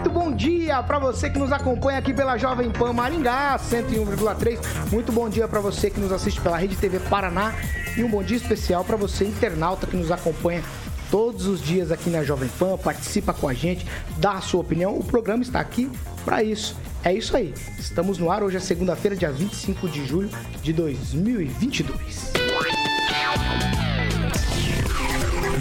[0.00, 4.58] Muito bom dia para você que nos acompanha aqui pela Jovem Pan Maringá 101,3.
[4.90, 7.52] Muito bom dia para você que nos assiste pela Rede TV Paraná
[7.94, 10.64] e um bom dia especial para você internauta que nos acompanha
[11.10, 13.86] todos os dias aqui na Jovem Pan, participa com a gente,
[14.16, 14.96] dá a sua opinião.
[14.96, 15.90] O programa está aqui
[16.24, 16.74] para isso.
[17.04, 17.52] É isso aí.
[17.78, 20.30] Estamos no ar hoje é segunda-feira, dia 25 de julho
[20.62, 22.32] de 2022.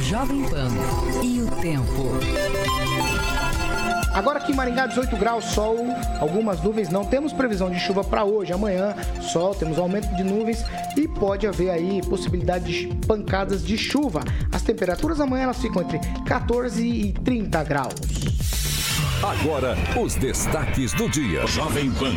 [0.02, 0.70] Jovem Pan
[1.22, 3.19] e o tempo.
[4.20, 5.78] Agora aqui em Maringá, 18 graus, sol,
[6.20, 10.62] algumas nuvens, não temos previsão de chuva para hoje, amanhã, sol, temos aumento de nuvens
[10.98, 14.20] e pode haver aí possibilidade de pancadas de chuva.
[14.52, 17.94] As temperaturas amanhã elas ficam entre 14 e 30 graus.
[19.24, 21.48] Agora, os destaques do dia.
[21.48, 22.12] Jovem Pan.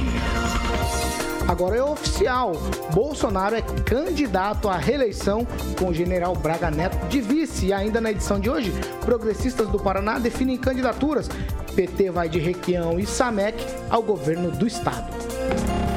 [1.47, 2.53] Agora é oficial.
[2.93, 5.47] Bolsonaro é candidato à reeleição
[5.79, 7.67] com o general Braga Neto de vice.
[7.67, 8.73] E ainda na edição de hoje,
[9.05, 11.29] progressistas do Paraná definem candidaturas.
[11.73, 13.57] PT vai de Requião e Samec
[13.89, 15.13] ao governo do estado.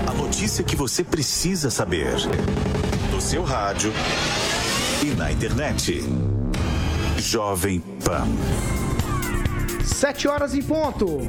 [0.08, 2.16] A notícia que você precisa saber.
[3.12, 3.92] No seu rádio
[5.04, 6.02] e na internet.
[7.18, 8.28] Jovem Pan.
[9.84, 11.28] Sete horas em ponto.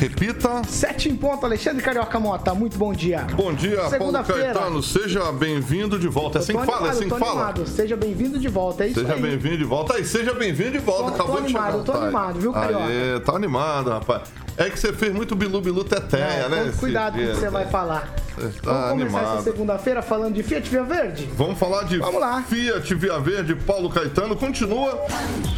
[0.00, 0.62] Repita.
[0.66, 2.54] Sete em ponto, Alexandre Carioca Mota.
[2.54, 3.26] Muito bom dia.
[3.34, 4.82] Bom dia, Paulo Caetano.
[4.82, 6.38] Seja bem-vindo de volta.
[6.38, 7.30] É assim que fala, é assim que fala.
[7.32, 7.66] Animado.
[7.66, 9.96] Seja bem-vindo de volta, é isso seja bem-vindo de volta.
[9.96, 11.10] Aí, seja bem-vindo de volta.
[11.10, 12.86] Tô, Acabou tô animado, de tô animado, viu, Carioca?
[12.86, 14.22] Aê, tá animado, rapaz.
[14.56, 16.72] É que você fez muito bilu-bilu teteia, Não, né?
[16.80, 18.14] Cuidado com o que você vai falar.
[18.62, 19.34] Tá Vamos começar animado.
[19.34, 21.28] essa segunda-feira falando de Fiat Via Verde?
[21.36, 22.42] Vamos falar de Vamos lá.
[22.42, 24.34] Fiat Via Verde, Paulo Caetano.
[24.36, 25.04] Continua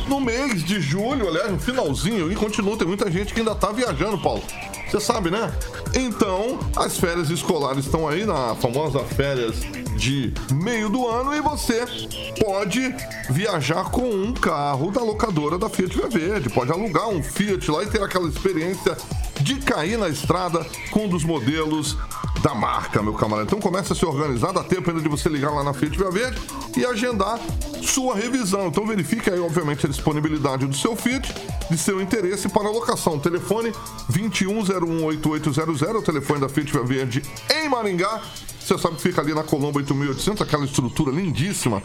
[0.09, 2.76] no mês de julho, aliás, no finalzinho, e continua.
[2.76, 4.42] Tem muita gente que ainda tá viajando, Paulo.
[4.91, 5.50] Você sabe, né?
[5.94, 9.56] Então, as férias escolares estão aí, na famosa férias
[10.02, 11.86] de meio do ano, e você
[12.44, 12.92] pode
[13.30, 16.50] viajar com um carro da locadora da Fiat Via Verde.
[16.50, 18.96] Pode alugar um Fiat lá e ter aquela experiência
[19.41, 21.96] de cair na estrada com um dos modelos
[22.42, 23.46] da marca, meu camarada.
[23.46, 26.10] Então começa a se organizar, dá tempo ainda de você ligar lá na Fiat Via
[26.10, 26.41] Verde
[26.76, 27.38] e agendar
[27.80, 28.66] sua revisão.
[28.66, 31.32] Então verifique aí, obviamente, a disponibilidade do seu Fiat,
[31.70, 33.20] de seu interesse para locação.
[33.20, 33.72] Telefone
[34.10, 37.22] 21018800, o telefone da Fiat Via Verde
[37.54, 38.20] em Maringá.
[38.64, 41.82] Você sabe que fica ali na Colombo 8800, aquela estrutura lindíssima,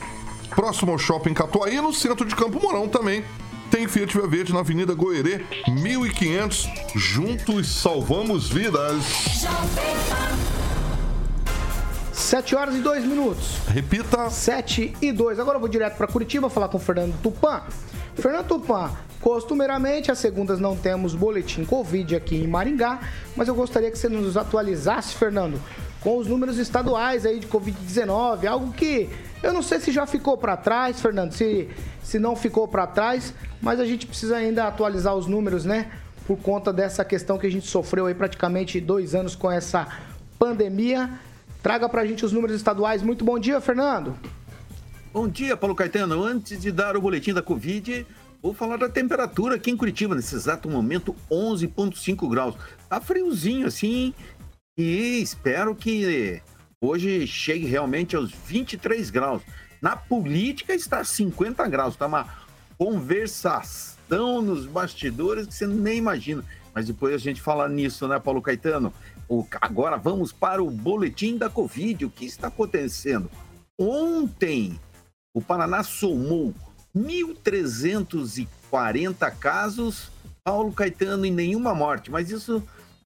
[0.55, 3.25] próximo ao Shopping Catuaí, no centro de Campo Mourão também.
[3.71, 6.69] Tem Fiat Via Verde na Avenida Goerê, 1500.
[6.95, 9.03] Juntos salvamos vidas.
[12.13, 13.57] 7 horas e 2 minutos.
[13.67, 14.29] Repita.
[14.29, 15.39] 7 e 2.
[15.39, 17.63] Agora eu vou direto para Curitiba falar com o Fernando Tupan.
[18.15, 22.99] Fernando Tupan, costumeiramente às segundas não temos boletim Covid aqui em Maringá,
[23.35, 25.61] mas eu gostaria que você nos atualizasse, Fernando,
[26.01, 29.09] com os números estaduais aí de Covid-19, algo que
[29.41, 31.69] eu não sei se já ficou para trás, Fernando, se,
[32.03, 35.91] se não ficou para trás, mas a gente precisa ainda atualizar os números, né?
[36.25, 39.87] Por conta dessa questão que a gente sofreu aí praticamente dois anos com essa
[40.37, 41.09] pandemia.
[41.61, 43.01] Traga pra gente os números estaduais.
[43.01, 44.15] Muito bom dia, Fernando.
[45.13, 46.23] Bom dia, Paulo Caetano.
[46.23, 48.05] Antes de dar o boletim da Covid,
[48.41, 52.55] vou falar da temperatura aqui em Curitiba, nesse exato momento, 11,5 graus.
[52.89, 54.13] Tá friozinho assim
[54.77, 56.41] e espero que
[56.79, 59.41] hoje chegue realmente aos 23 graus.
[59.81, 62.27] Na política está 50 graus, tá uma
[62.77, 66.43] conversação nos bastidores que você nem imagina.
[66.73, 68.93] Mas depois a gente fala nisso, né, Paulo Caetano?
[69.59, 72.05] Agora vamos para o boletim da Covid.
[72.05, 73.31] O que está acontecendo?
[73.79, 74.79] Ontem,
[75.35, 76.53] o Paraná somou
[76.95, 80.11] 1.340 casos,
[80.43, 82.11] Paulo Caetano, e nenhuma morte.
[82.11, 82.61] Mas isso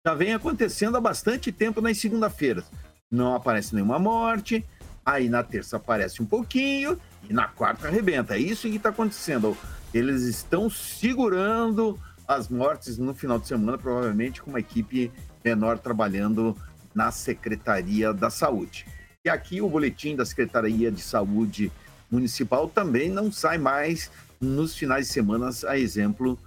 [0.06, 2.65] já vem acontecendo há bastante tempo nas segunda-feiras.
[3.09, 4.65] Não aparece nenhuma morte,
[5.06, 7.00] aí na terça aparece um pouquinho,
[7.30, 8.36] e na quarta arrebenta.
[8.36, 9.56] É isso que está acontecendo.
[9.94, 15.12] Eles estão segurando as mortes no final de semana, provavelmente com uma equipe
[15.44, 16.57] menor trabalhando
[16.95, 18.88] na Secretaria da Saúde.
[19.24, 21.71] E aqui o boletim da Secretaria de Saúde
[22.09, 24.09] Municipal também não sai mais
[24.39, 26.39] nos finais de semana, a exemplo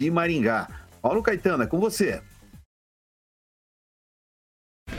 [0.00, 0.68] de Maringá.
[1.00, 2.20] Paulo Caetano, é com você.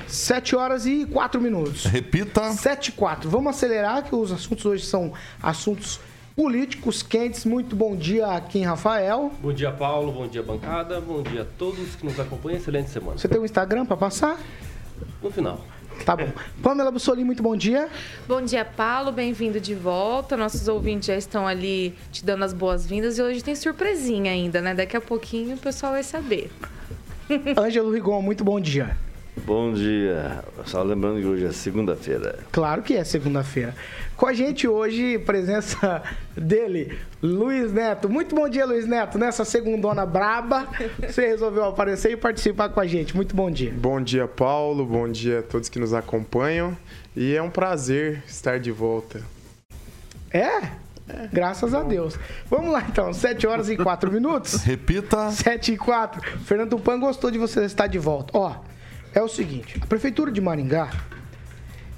[0.07, 1.85] 7 horas e 4 minutos.
[1.85, 2.51] Repita.
[2.51, 3.29] 7 e 4.
[3.29, 5.99] Vamos acelerar, que os assuntos hoje são assuntos
[6.37, 9.31] Políticos quentes, muito bom dia aqui em Rafael.
[9.41, 10.11] Bom dia, Paulo.
[10.11, 11.01] Bom dia, bancada.
[11.01, 12.59] Bom dia a todos que nos acompanham.
[12.59, 13.17] Excelente semana.
[13.17, 14.37] Você tem um Instagram para passar?
[15.19, 15.65] No final.
[16.05, 16.29] Tá bom.
[16.61, 17.89] Pamela Bussolini, muito bom dia.
[18.27, 19.11] Bom dia, Paulo.
[19.11, 20.37] Bem-vindo de volta.
[20.37, 24.75] Nossos ouvintes já estão ali te dando as boas-vindas e hoje tem surpresinha ainda, né?
[24.75, 26.51] Daqui a pouquinho o pessoal vai saber.
[27.57, 28.95] Ângelo Rigon, muito bom dia.
[29.47, 30.43] Bom dia.
[30.65, 32.39] Só lembrando que hoje é segunda-feira.
[32.51, 33.73] Claro que é segunda-feira.
[34.17, 36.03] Com a gente hoje, presença
[36.35, 38.09] dele, Luiz Neto.
[38.09, 39.17] Muito bom dia, Luiz Neto.
[39.17, 40.67] Nessa segundona braba,
[40.99, 43.15] você resolveu aparecer e participar com a gente.
[43.15, 43.71] Muito bom dia.
[43.73, 44.85] Bom dia, Paulo.
[44.85, 46.77] Bom dia a todos que nos acompanham.
[47.15, 49.21] E é um prazer estar de volta.
[50.29, 50.59] É?
[51.31, 52.19] Graças a Deus.
[52.49, 54.55] Vamos lá então, 7 horas e 4 minutos.
[54.55, 55.31] Repita.
[55.31, 56.21] 7 e 4.
[56.39, 58.37] Fernando Tupan gostou de você estar de volta.
[58.37, 58.53] Ó,
[59.17, 60.91] é o seguinte, a Prefeitura de Maringá,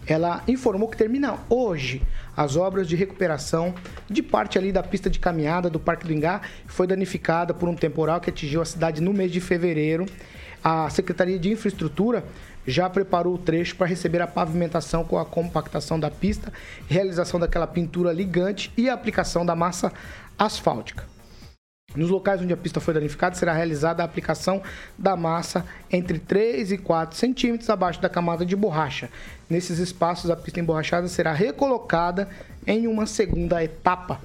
[0.07, 2.01] ela informou que termina hoje
[2.35, 3.75] as obras de recuperação
[4.09, 7.67] de parte ali da pista de caminhada do Parque do Ingá, que foi danificada por
[7.67, 10.05] um temporal que atingiu a cidade no mês de fevereiro.
[10.63, 12.23] A Secretaria de Infraestrutura
[12.65, 16.53] já preparou o trecho para receber a pavimentação com a compactação da pista,
[16.87, 19.91] realização daquela pintura ligante e a aplicação da massa
[20.37, 21.18] asfáltica.
[21.95, 24.61] Nos locais onde a pista foi danificada, será realizada a aplicação
[24.97, 29.09] da massa entre 3 e 4 centímetros abaixo da camada de borracha.
[29.49, 32.29] Nesses espaços, a pista emborrachada será recolocada
[32.67, 34.21] em uma segunda etapa.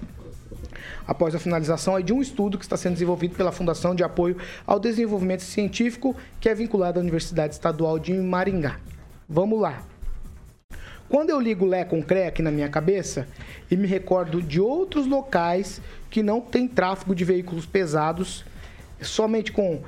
[1.06, 4.37] Após a finalização de um estudo que está sendo desenvolvido pela Fundação de Apoio
[4.67, 8.78] ao Desenvolvimento Científico, que é vinculada à Universidade Estadual de Maringá.
[9.28, 9.82] Vamos lá.
[11.08, 13.28] Quando eu ligo Lé com CRE aqui na minha cabeça
[13.70, 15.81] e me recordo de outros locais
[16.14, 18.44] que não tem tráfego de veículos pesados,
[19.00, 19.82] somente com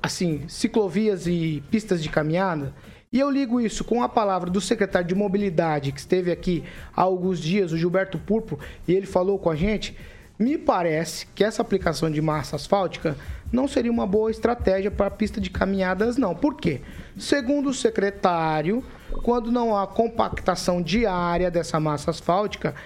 [0.00, 2.72] assim, ciclovias e pistas de caminhada.
[3.12, 6.62] E eu ligo isso com a palavra do secretário de Mobilidade, que esteve aqui
[6.96, 8.56] há alguns dias, o Gilberto Purpo,
[8.86, 9.96] e ele falou com a gente.
[10.38, 13.16] Me parece que essa aplicação de massa asfáltica
[13.50, 16.36] não seria uma boa estratégia para a pista de caminhadas, não.
[16.36, 16.82] Por quê?
[17.18, 18.84] Segundo o secretário,
[19.24, 22.76] quando não há compactação diária dessa massa asfáltica,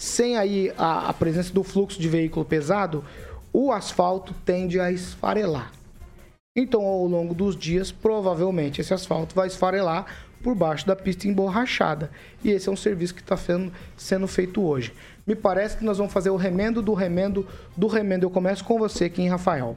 [0.00, 3.04] sem aí a, a presença do fluxo de veículo pesado,
[3.52, 5.72] o asfalto tende a esfarelar.
[6.56, 10.06] Então, ao longo dos dias, provavelmente esse asfalto vai esfarelar
[10.42, 12.10] por baixo da pista emborrachada.
[12.42, 13.36] E esse é um serviço que está
[13.94, 14.94] sendo feito hoje.
[15.26, 18.24] Me parece que nós vamos fazer o remendo do remendo do remendo.
[18.24, 19.76] Eu começo com você aqui em Rafael.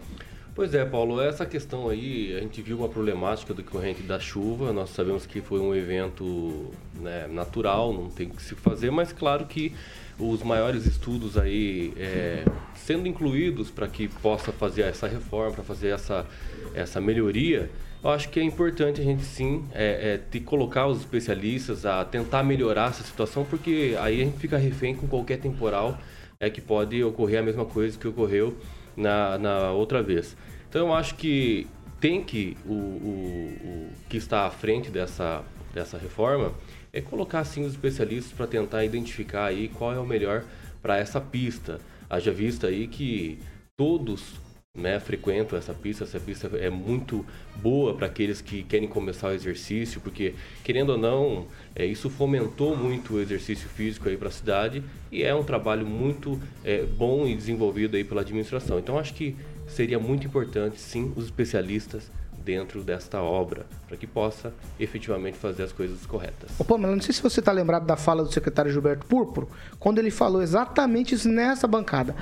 [0.56, 4.92] Pois é, Paulo, essa questão aí, a gente viu uma problemática decorrente da chuva, nós
[4.92, 6.72] sabemos que foi um evento
[7.02, 9.74] né, natural, não tem que se fazer, mas claro que
[10.19, 12.44] os maiores estudos aí é,
[12.75, 16.25] sendo incluídos para que possa fazer essa reforma, para fazer essa,
[16.74, 17.69] essa melhoria,
[18.04, 22.04] eu acho que é importante a gente sim é, é, te colocar os especialistas a
[22.04, 25.98] tentar melhorar essa situação, porque aí a gente fica refém com qualquer temporal
[26.39, 28.57] é que pode ocorrer a mesma coisa que ocorreu
[28.98, 30.36] na, na outra vez.
[30.69, 31.65] Então eu acho que
[32.01, 35.42] tem que o, o, o que está à frente dessa,
[35.74, 36.51] dessa reforma
[36.94, 40.44] é colocar assim os especialistas para tentar identificar aí qual é o melhor
[40.80, 41.81] para essa pista.
[42.07, 43.40] Haja vista aí que
[43.75, 44.36] todos
[44.75, 47.25] né, frequentam essa pista, essa pista é muito
[47.56, 52.75] boa para aqueles que querem começar o exercício, porque querendo ou não, é, isso fomentou
[52.75, 57.25] muito o exercício físico aí para a cidade e é um trabalho muito é, bom
[57.25, 58.77] e desenvolvido aí pela administração.
[58.77, 59.36] Então acho que
[59.67, 62.12] seria muito importante sim os especialistas
[62.43, 66.51] dentro desta obra, para que possa efetivamente fazer as coisas corretas.
[66.59, 70.00] Ô, Pamela, não sei se você está lembrado da fala do secretário Gilberto Púrpuro, quando
[70.00, 72.15] ele falou exatamente isso nessa bancada.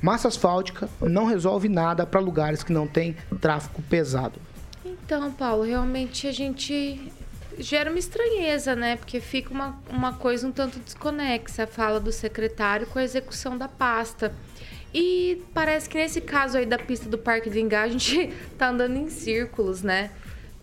[0.00, 4.40] Massa asfáltica não resolve nada para lugares que não tem tráfego pesado.
[4.84, 7.12] Então, Paulo, realmente a gente
[7.58, 8.96] gera uma estranheza, né?
[8.96, 13.56] Porque fica uma, uma coisa um tanto desconexa a fala do secretário com a execução
[13.56, 14.34] da pasta.
[14.94, 18.68] E parece que nesse caso aí da pista do Parque do Engá, a gente tá
[18.68, 20.10] andando em círculos, né?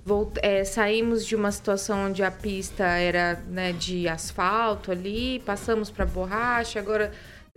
[0.06, 5.92] Volt é, saímos de uma situação onde a pista era né, de asfalto ali, passamos
[5.92, 7.12] para borracha, agora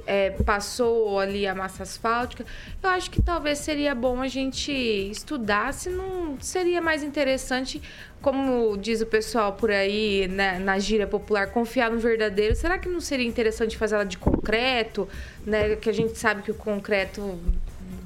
[0.06, 2.44] é, passou ali a massa asfáltica.
[2.82, 7.80] Eu acho que talvez seria bom a gente estudar se não seria mais interessante,
[8.21, 12.54] como diz o pessoal por aí né, na gíria popular, confiar no verdadeiro.
[12.54, 15.09] Será que não seria interessante fazer ela de concreto,
[15.44, 15.76] né?
[15.76, 17.38] Que a gente sabe que o concreto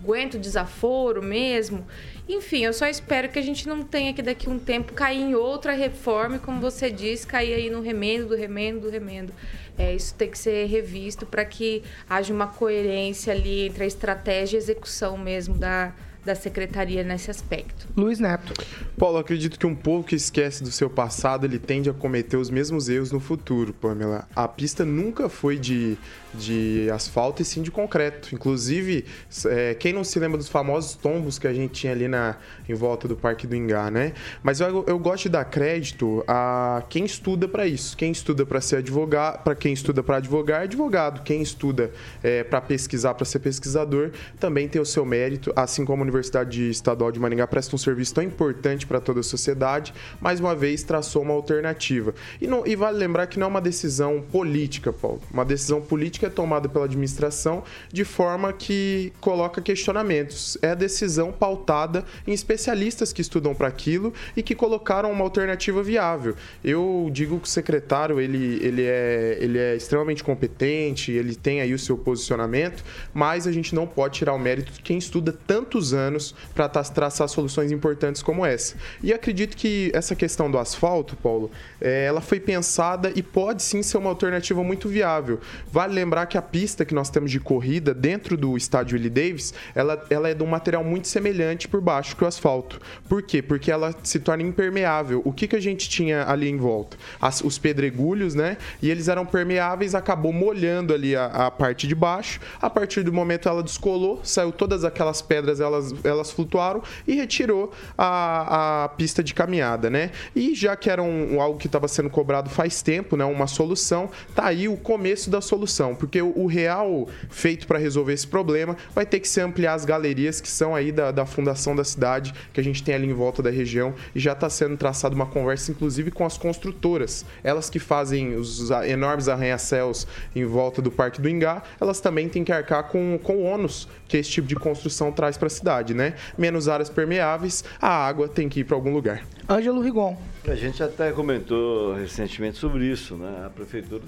[0.02, 1.84] aguenta o desaforo mesmo.
[2.28, 5.34] Enfim, eu só espero que a gente não tenha que daqui um tempo cair em
[5.34, 9.32] outra reforma como você disse, cair aí no remendo, do remendo, do remendo.
[9.78, 14.56] É, isso tem que ser revisto para que haja uma coerência ali entre a estratégia
[14.56, 15.92] e a execução mesmo da,
[16.26, 17.86] da secretaria nesse aspecto.
[17.96, 18.52] Luiz Neto.
[18.98, 22.50] Paulo, acredito que um povo que esquece do seu passado, ele tende a cometer os
[22.50, 24.26] mesmos erros no futuro, Pamela.
[24.34, 25.96] A pista nunca foi de,
[26.34, 28.34] de asfalto e sim de concreto.
[28.34, 29.04] Inclusive,
[29.46, 32.36] é, quem não se lembra dos famosos tombos que a gente tinha ali na,
[32.68, 34.12] em volta do Parque do Ingá, né?
[34.42, 37.96] Mas eu, eu gosto de dar crédito a quem estuda para isso.
[37.96, 41.22] Quem estuda para ser advogado, para quem estuda para advogar, é advogado.
[41.22, 46.02] Quem estuda é, para pesquisar, para ser pesquisador, também tem o seu mérito, assim como
[46.02, 50.40] a Universidade Estadual de Maringá presta um serviço tão importante para toda a sociedade, mais
[50.40, 52.14] uma vez traçou uma alternativa.
[52.40, 55.20] E, não, e vale lembrar que não é uma decisão política, Paulo.
[55.32, 60.56] Uma decisão política é tomada pela administração de forma que coloca questionamentos.
[60.62, 65.82] É a decisão pautada em especialistas que estudam para aquilo e que colocaram uma alternativa
[65.82, 66.34] viável.
[66.64, 71.74] Eu digo que o secretário ele, ele, é, ele é extremamente competente, ele tem aí
[71.74, 75.92] o seu posicionamento, mas a gente não pode tirar o mérito de quem estuda tantos
[75.92, 76.05] anos
[76.54, 78.76] para traçar soluções importantes como essa.
[79.02, 83.82] E acredito que essa questão do asfalto, Paulo, é, ela foi pensada e pode sim
[83.82, 85.40] ser uma alternativa muito viável.
[85.70, 89.54] Vale lembrar que a pista que nós temos de corrida dentro do estádio Willie Davis,
[89.74, 92.80] ela, ela é de um material muito semelhante por baixo que o asfalto.
[93.08, 93.42] Por quê?
[93.42, 95.22] Porque ela se torna impermeável.
[95.24, 96.96] O que, que a gente tinha ali em volta?
[97.20, 98.56] As, os pedregulhos, né?
[98.82, 102.40] E eles eram permeáveis, acabou molhando ali a, a parte de baixo.
[102.60, 107.72] A partir do momento ela descolou, saiu todas aquelas pedras, elas, elas flutuaram e retirou
[107.96, 110.10] a, a pista de caminhada, né?
[110.34, 113.24] E já que era um, algo que estava sendo cobrado faz tempo, né?
[113.24, 118.12] Uma solução, tá aí o começo da solução, porque o, o real feito para resolver
[118.12, 121.74] esse problema vai ter que ser ampliar as galerias que são aí da, da fundação
[121.74, 124.76] da cidade, que a gente tem ali em volta da região, e já está sendo
[124.76, 127.24] traçada uma conversa, inclusive, com as construtoras.
[127.42, 132.44] Elas que fazem os enormes arranha-céus em volta do Parque do Ingá, elas também têm
[132.44, 135.75] que arcar com, com o ônus que esse tipo de construção traz para a cidade,
[135.94, 136.14] né?
[136.36, 139.22] Menos áreas permeáveis, a água tem que ir para algum lugar.
[139.48, 140.16] Ângelo Rigon.
[140.46, 143.44] A gente até comentou recentemente sobre isso, né?
[143.46, 144.02] A prefeitura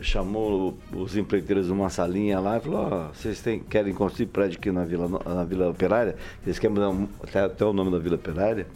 [0.00, 4.70] chamou os empreiteiros numa salinha lá e falou, oh, vocês têm, querem construir prédio aqui
[4.70, 6.16] na Vila, na Vila Operária?
[6.42, 8.66] Vocês querem mudar até, até o nome da Vila Operária?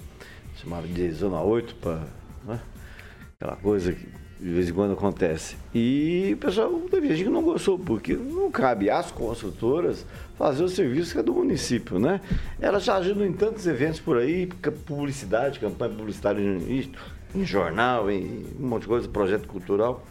[0.57, 2.01] Chamava de Zona 8 para...
[2.45, 2.61] Né?
[3.39, 5.57] Aquela coisa que de vez em quando acontece.
[5.75, 10.05] E o pessoal, teve gente que não gostou, porque não cabe às construtoras
[10.37, 12.21] fazer o serviço que é do município, né?
[12.61, 14.47] Elas já ajudam em tantos eventos por aí,
[14.85, 16.91] publicidade, campanha publicitária em,
[17.35, 20.05] em jornal, em um monte de coisa, projeto cultural.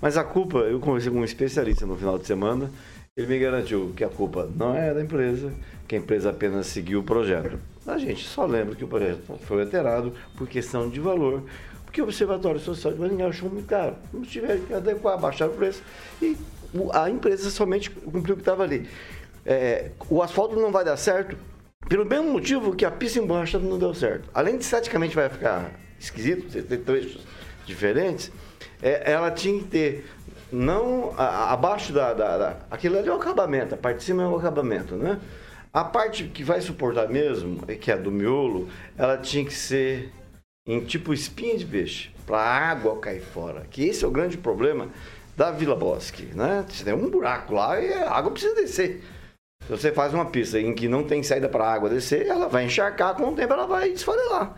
[0.00, 2.70] Mas a culpa, eu conversei com um especialista no final de semana,
[3.16, 5.52] ele me garantiu que a culpa não é da empresa,
[5.86, 7.58] que a empresa apenas seguiu o projeto.
[7.86, 11.42] A gente só lembra que o projeto foi alterado por questão de valor,
[11.90, 13.96] porque o Observatório Social de Maringá achou muito caro.
[14.12, 15.82] Não tiveram que adequar, baixar o preço.
[16.22, 16.36] E
[16.94, 18.88] a empresa somente cumpriu o que estava ali.
[19.44, 21.36] É, o asfalto não vai dar certo
[21.88, 24.30] pelo mesmo motivo que a pista emborrachada não deu certo.
[24.32, 27.26] Além de esteticamente vai ficar esquisito, ter trechos
[27.66, 28.30] diferentes,
[28.80, 30.06] é, ela tinha que ter
[30.52, 34.22] não a, abaixo da, da, da, Aquilo ali é o acabamento, a parte de cima
[34.22, 35.18] é o acabamento, né?
[35.72, 40.12] A parte que vai suportar mesmo, que é a do miolo, ela tinha que ser
[40.66, 43.66] em tipo espinha de peixe, para a água cair fora.
[43.70, 44.88] Que esse é o grande problema
[45.36, 46.64] da Vila Bosque, né?
[46.68, 49.02] Você tem um buraco lá e a água precisa descer.
[49.64, 52.48] Se você faz uma pista em que não tem saída para a água descer, ela
[52.48, 54.54] vai encharcar, com o tempo ela vai desfarelar.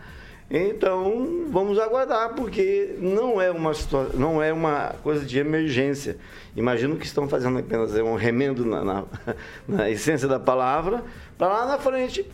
[0.51, 3.71] Então, vamos aguardar, porque não é uma,
[4.13, 6.17] não é uma coisa de emergência.
[6.55, 9.03] Imagino que estão fazendo apenas um remendo na, na,
[9.67, 11.03] na essência da palavra,
[11.37, 12.29] para lá na frente,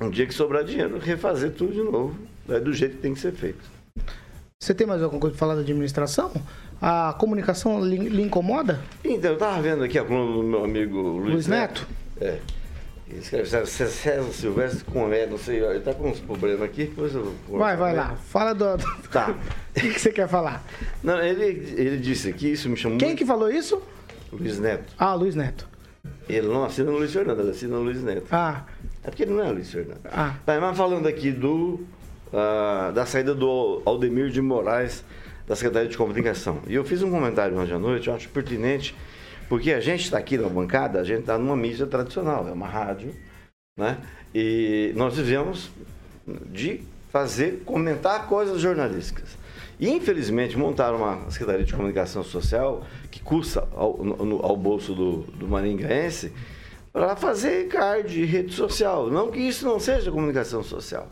[0.00, 3.20] um dia que sobrar dinheiro, refazer tudo de novo é do jeito que tem que
[3.20, 3.62] ser feito.
[4.58, 6.32] Você tem mais alguma coisa para falar da administração?
[6.80, 8.80] A comunicação lhe, lhe incomoda?
[9.04, 11.86] Então, eu estava vendo aqui a coluna do meu amigo Luiz, Luiz Neto.
[12.20, 12.34] Neto.
[12.34, 12.38] É.
[13.12, 17.14] Ele escreve César Silvestre com E, não sei, ele está com uns problemas aqui, depois
[17.14, 17.58] eu vou.
[17.58, 18.78] Vai, vai lá, fala do.
[19.10, 19.34] Tá.
[19.76, 20.64] o que, você quer falar?
[21.02, 21.44] Não, ele,
[21.76, 22.96] ele disse aqui, isso me chamou.
[22.96, 23.82] Quem que falou isso?
[24.32, 24.94] Luiz Neto.
[24.98, 25.68] Ah, Luiz Neto.
[26.26, 28.26] Ele não assina Luiz Fernando, ele assina Luiz Neto.
[28.30, 28.64] Ah.
[29.04, 30.00] É porque ele não é Luiz Fernando.
[30.06, 30.34] Ah.
[30.46, 31.84] Tá, mas falando aqui do
[32.32, 35.04] uh, da saída do Aldemir de Moraes
[35.46, 36.60] da Secretaria de Comunicação.
[36.66, 38.94] E eu fiz um comentário hoje à noite, eu acho pertinente,
[39.48, 42.66] porque a gente está aqui na bancada, a gente está numa mídia tradicional, é uma
[42.66, 43.14] rádio,
[43.76, 43.98] né?
[44.34, 45.70] E nós vivemos
[46.50, 49.36] de fazer, comentar coisas jornalísticas.
[49.78, 55.22] E, infelizmente, montaram uma Secretaria de Comunicação Social que custa ao, no, ao bolso do,
[55.32, 56.32] do maringaense
[56.92, 59.10] para fazer card, rede social.
[59.10, 61.08] Não que isso não seja comunicação social.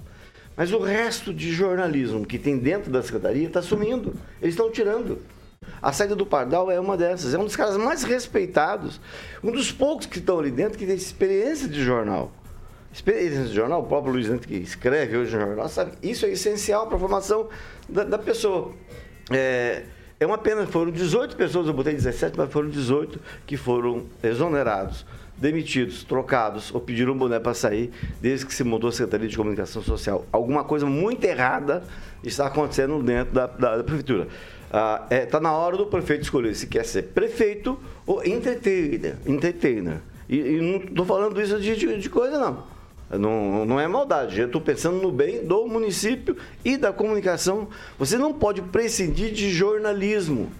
[0.60, 4.12] Mas o resto de jornalismo que tem dentro da secretaria está sumindo.
[4.42, 5.16] Eles estão tirando.
[5.80, 7.32] A saída do Pardal é uma dessas.
[7.32, 9.00] É um dos caras mais respeitados,
[9.42, 12.30] um dos poucos que estão ali dentro que tem experiência de jornal.
[12.92, 15.92] experiência no jornal, o próprio Luiz Neto que escreve hoje no jornal, sabe?
[16.02, 17.48] Isso é essencial para a formação
[17.88, 18.74] da, da pessoa.
[19.30, 19.84] É,
[20.20, 25.06] é uma pena, foram 18 pessoas, eu botei 17, mas foram 18 que foram exonerados,
[25.40, 29.36] demitidos, trocados ou pediram um boné para sair desde que se mudou a Secretaria de
[29.36, 30.26] Comunicação Social.
[30.30, 31.82] Alguma coisa muito errada
[32.22, 34.28] está acontecendo dentro da, da, da Prefeitura.
[34.72, 39.16] Ah, é, tá na hora do prefeito escolher se quer ser prefeito ou entertainer.
[39.26, 39.98] entertainer.
[40.28, 42.62] E, e não estou falando isso de, de, de coisa, não.
[43.18, 44.38] Não, não é maldade.
[44.38, 47.66] Eu estou pensando no bem do município e da comunicação.
[47.98, 50.52] Você não pode prescindir de jornalismo.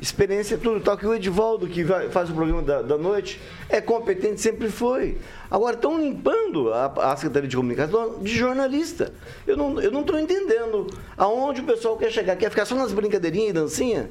[0.00, 0.80] Experiência é tudo.
[0.80, 4.70] Tal que o Edivaldo, que vai, faz o programa da, da noite, é competente, sempre
[4.70, 5.18] foi.
[5.50, 9.12] Agora estão limpando a, a Secretaria de Comunicação de jornalista.
[9.46, 12.36] Eu não estou não entendendo aonde o pessoal quer chegar.
[12.36, 14.10] Quer ficar só nas brincadeirinhas e dancinha?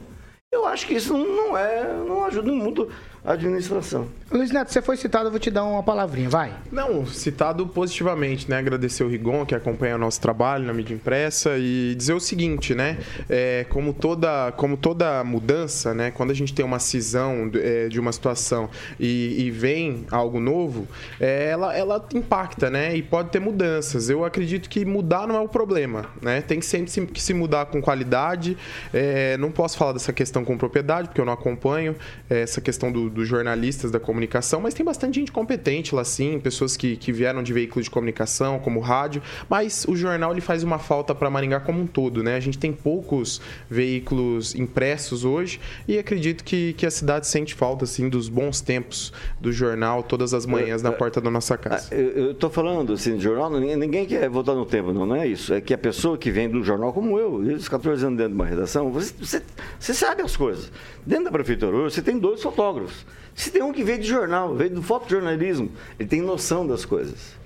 [0.51, 2.89] Eu acho que isso não é, não ajuda muito
[3.23, 4.07] administração.
[4.31, 6.53] Luiz Neto, você foi citado, eu vou te dar uma palavrinha, vai.
[6.71, 8.59] Não, citado positivamente, né?
[8.59, 12.75] Agradecer o Rigon, que acompanha o nosso trabalho na mídia impressa, e dizer o seguinte,
[12.75, 12.99] né?
[13.27, 16.11] É, como, toda, como toda mudança, né?
[16.11, 20.88] Quando a gente tem uma cisão é, de uma situação e, e vem algo novo,
[21.19, 22.95] é, ela, ela impacta, né?
[22.95, 24.11] E pode ter mudanças.
[24.11, 26.41] Eu acredito que mudar não é o problema, né?
[26.41, 28.55] Tem que sempre se, que se mudar com qualidade.
[28.93, 31.95] É, não posso falar dessa questão com propriedade, porque eu não acompanho
[32.29, 36.39] é, essa questão do dos jornalistas da comunicação, mas tem bastante gente competente lá sim,
[36.39, 40.63] pessoas que, que vieram de veículos de comunicação, como rádio, mas o jornal ele faz
[40.63, 42.36] uma falta para Maringá como um todo, né?
[42.36, 47.86] A gente tem poucos veículos impressos hoje e acredito que, que a cidade sente falta
[47.86, 51.89] assim dos bons tempos do jornal todas as manhãs na porta da nossa casa.
[51.92, 55.16] Ah, eu estou falando assim de jornal, ninguém, ninguém quer voltar no tempo, não, não
[55.16, 55.54] é isso.
[55.54, 58.36] É que a pessoa que vem do jornal como eu, os 14 anos dentro de
[58.36, 59.42] uma redação, você, você,
[59.80, 60.72] você sabe as coisas.
[61.06, 62.99] Dentro da prefeitura você tem dois fotógrafos.
[63.39, 67.38] Se tem um que veio de jornal, veio do fotojornalismo, ele tem noção das coisas.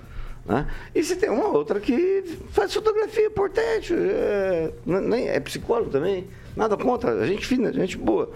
[0.44, 0.66] Né?
[0.92, 6.76] E se tem uma outra que faz fotografia portátil, é, nem, é psicólogo também, nada
[6.76, 8.32] contra, a gente fina, gente boa.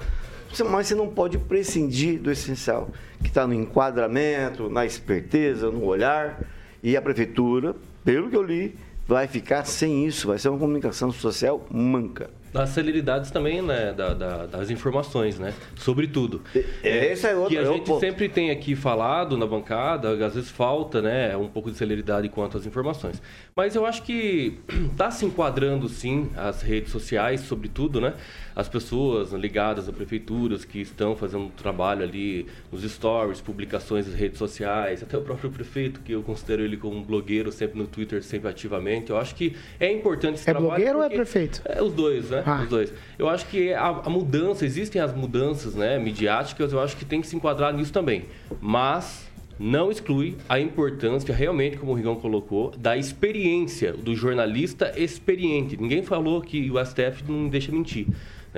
[0.70, 6.40] Mas você não pode prescindir do essencial, que está no enquadramento, na esperteza, no olhar.
[6.80, 11.10] E a prefeitura, pelo que eu li, vai ficar sem isso, vai ser uma comunicação
[11.10, 16.42] social manca das celeridades também, né, da, da, das informações, né, sobre tudo.
[16.82, 17.50] É, esse é outro.
[17.50, 18.00] Que a é gente ponto.
[18.00, 22.56] sempre tem aqui falado na bancada, às vezes falta, né, um pouco de celeridade quanto
[22.56, 23.20] às informações.
[23.54, 24.58] Mas eu acho que
[24.90, 28.14] está se enquadrando, sim, as redes sociais, sobretudo, né,
[28.58, 34.16] as pessoas ligadas a prefeituras que estão fazendo um trabalho ali nos stories, publicações nas
[34.16, 37.86] redes sociais, até o próprio prefeito, que eu considero ele como um blogueiro, sempre no
[37.86, 39.10] Twitter, sempre ativamente.
[39.10, 40.72] Eu acho que é importante esse é trabalho.
[40.72, 41.62] É blogueiro ou é prefeito?
[41.64, 42.42] É os dois, né?
[42.44, 42.62] Ah.
[42.64, 42.92] Os dois.
[43.16, 47.20] Eu acho que a, a, mudança, existem as mudanças né, midiáticas, eu acho que tem
[47.20, 48.24] que se enquadrar nisso também.
[48.60, 55.76] Mas não exclui a importância, realmente, como o Rigão colocou, da experiência, do jornalista experiente.
[55.76, 58.08] Ninguém falou que o STF não deixa mentir.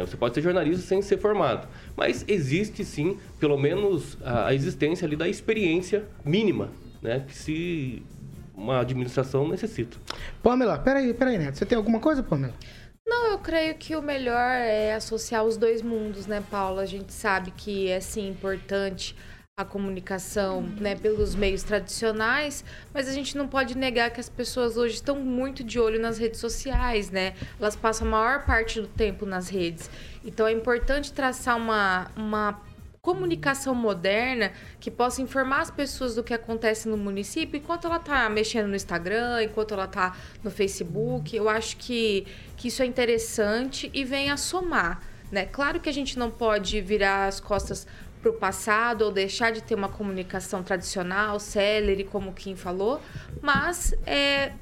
[0.00, 0.06] Né?
[0.06, 1.68] Você pode ser jornalista sem ser formado.
[1.96, 6.70] Mas existe sim, pelo menos, a existência ali da experiência mínima,
[7.02, 7.24] né?
[7.26, 8.02] Que se
[8.54, 9.96] uma administração necessita.
[10.42, 11.58] Pamela, peraí, peraí, Neto.
[11.58, 12.54] Você tem alguma coisa, Pamela?
[13.06, 16.82] Não, eu creio que o melhor é associar os dois mundos, né, Paula?
[16.82, 19.16] A gente sabe que é sim importante
[19.60, 24.76] a comunicação né, pelos meios tradicionais, mas a gente não pode negar que as pessoas
[24.76, 27.34] hoje estão muito de olho nas redes sociais, né?
[27.58, 29.90] Elas passam a maior parte do tempo nas redes.
[30.24, 32.60] Então é importante traçar uma, uma
[33.02, 38.28] comunicação moderna que possa informar as pessoas do que acontece no município enquanto ela está
[38.28, 41.34] mexendo no Instagram, enquanto ela está no Facebook.
[41.34, 45.02] Eu acho que, que isso é interessante e vem a somar.
[45.30, 45.46] Né?
[45.46, 47.86] Claro que a gente não pode virar as costas
[48.20, 53.00] para o passado ou deixar de ter uma comunicação tradicional, célere, como o Kim falou,
[53.40, 54.52] mas é,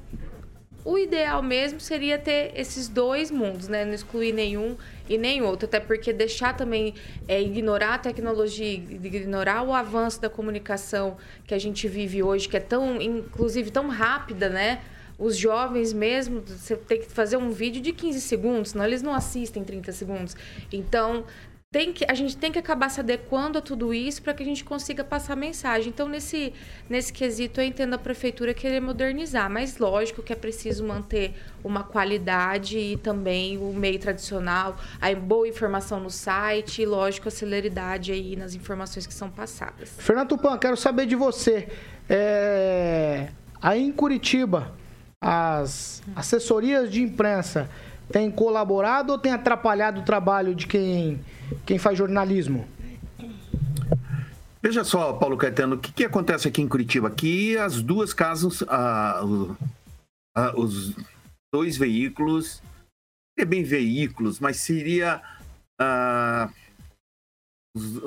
[0.85, 3.83] o ideal mesmo seria ter esses dois mundos, né?
[3.83, 4.77] Não excluir nenhum
[5.09, 6.93] e nem outro, até porque deixar também
[7.27, 12.57] é, ignorar a tecnologia, ignorar o avanço da comunicação que a gente vive hoje, que
[12.57, 14.81] é tão, inclusive, tão rápida, né?
[15.17, 19.13] Os jovens mesmo, você tem que fazer um vídeo de 15 segundos, senão eles não
[19.13, 20.37] assistem 30 segundos.
[20.71, 21.25] Então,
[21.71, 24.45] tem que, a gente tem que acabar se adequando a tudo isso para que a
[24.45, 25.89] gente consiga passar a mensagem.
[25.89, 26.51] Então, nesse,
[26.89, 31.83] nesse quesito, eu entendo a prefeitura querer modernizar, mas lógico que é preciso manter uma
[31.83, 38.11] qualidade e também o meio tradicional, a boa informação no site e, lógico, a celeridade
[38.11, 39.89] aí nas informações que são passadas.
[39.99, 41.69] Fernando Tupan, quero saber de você.
[42.09, 43.29] É...
[43.61, 44.73] Aí em Curitiba,
[45.21, 47.69] as assessorias de imprensa
[48.11, 51.19] têm colaborado ou têm atrapalhado o trabalho de quem
[51.65, 52.67] quem faz jornalismo?
[54.61, 57.07] Veja só, Paulo Caetano, o que, que acontece aqui em Curitiba?
[57.07, 59.21] Aqui as duas casas, ah,
[60.35, 60.93] ah, os
[61.53, 62.61] dois veículos,
[63.37, 65.21] é bem veículos, mas seria
[65.79, 66.49] ah,
[67.75, 68.01] os-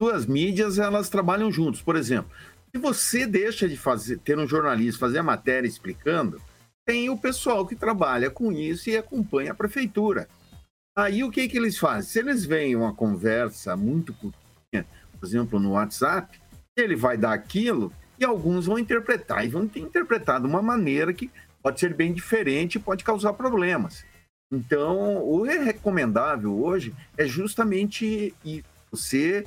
[0.00, 1.80] duas mídias, elas trabalham juntos.
[1.80, 2.30] Por exemplo,
[2.74, 6.40] se você deixa de fazer, ter um jornalista fazer a matéria explicando,
[6.86, 10.28] tem o pessoal que trabalha com isso e acompanha a prefeitura.
[10.96, 12.10] Aí o que, que eles fazem?
[12.10, 14.86] Se eles veem uma conversa muito curtinha,
[15.18, 16.40] por exemplo, no WhatsApp,
[16.76, 19.44] ele vai dar aquilo e alguns vão interpretar.
[19.44, 21.30] E vão ter interpretado de uma maneira que
[21.62, 24.04] pode ser bem diferente e pode causar problemas.
[24.52, 28.34] Então, o recomendável hoje é justamente
[28.90, 29.46] você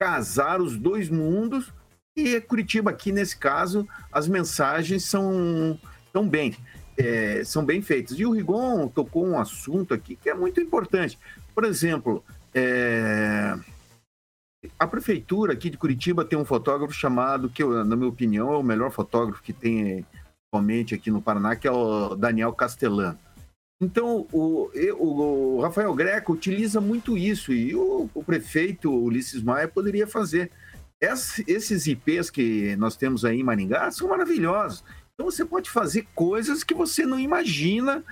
[0.00, 1.72] casar os dois mundos
[2.16, 5.78] e Curitiba aqui nesse caso as mensagens são
[6.12, 6.56] tão bem
[7.06, 11.18] é, são bem feitas e o Rigon tocou um assunto aqui que é muito importante
[11.54, 13.54] por exemplo é,
[14.78, 18.56] a prefeitura aqui de Curitiba tem um fotógrafo chamado que eu, na minha opinião é
[18.56, 20.06] o melhor fotógrafo que tem
[20.48, 23.18] atualmente aqui no Paraná que é o Daniel Castellano
[23.82, 30.06] então, o, o Rafael Greco utiliza muito isso e o, o prefeito Ulisses Maia poderia
[30.06, 30.52] fazer.
[31.00, 34.84] Ess- esses IPs que nós temos aí em Maringá são maravilhosos.
[35.14, 38.02] Então, você pode fazer coisas que você não imagina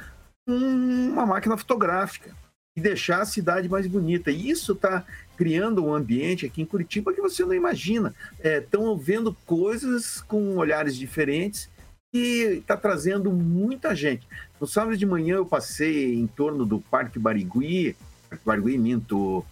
[0.46, 2.34] com uma máquina fotográfica
[2.76, 4.30] e deixar a cidade mais bonita.
[4.30, 5.04] E isso está
[5.36, 8.14] criando um ambiente aqui em Curitiba que você não imagina.
[8.42, 11.70] Estão vendo coisas com olhares diferentes
[12.12, 14.26] e está trazendo muita gente.
[14.60, 17.96] No sábado de manhã eu passei em torno do Parque Barigui,
[18.28, 19.44] Parque Barigui, minto,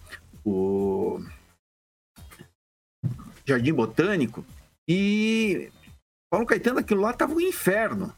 [0.45, 1.21] o
[3.47, 4.45] Jardim Botânico,
[4.87, 5.71] e
[6.31, 8.13] Paulo Caetano, aquilo lá estava um inferno.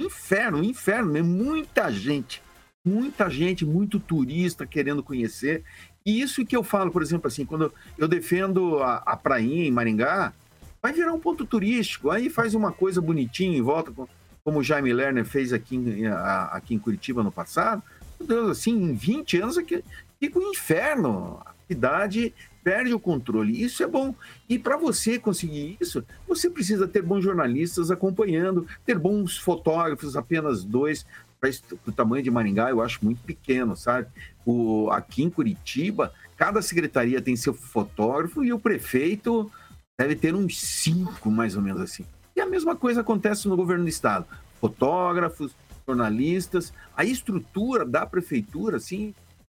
[0.00, 1.28] Inferno, inferno, mesmo.
[1.28, 2.42] muita gente,
[2.86, 5.64] muita gente, muito turista querendo conhecer.
[6.04, 9.70] E isso que eu falo, por exemplo, assim, quando eu defendo a, a prainha em
[9.72, 10.32] Maringá,
[10.80, 14.06] vai virar um ponto turístico, aí faz uma coisa bonitinha em volta, com-
[14.44, 17.82] como o Jaime Lerner fez aqui em, a- aqui em Curitiba no passado.
[18.20, 19.82] Meu Deus, assim, em 20 anos aqui,
[20.20, 21.40] fica um inferno.
[21.44, 22.32] A cidade
[22.66, 23.62] perde o controle.
[23.62, 24.12] Isso é bom.
[24.48, 30.64] E para você conseguir isso, você precisa ter bons jornalistas acompanhando, ter bons fotógrafos, apenas
[30.64, 31.06] dois.
[31.38, 31.50] Para
[31.86, 34.08] o tamanho de Maringá, eu acho muito pequeno, sabe?
[34.44, 39.48] O, aqui em Curitiba, cada secretaria tem seu fotógrafo e o prefeito
[39.96, 42.04] deve ter uns cinco, mais ou menos assim.
[42.34, 44.26] E a mesma coisa acontece no governo do estado.
[44.60, 45.52] Fotógrafos,
[45.86, 49.14] jornalistas, a estrutura da prefeitura, assim,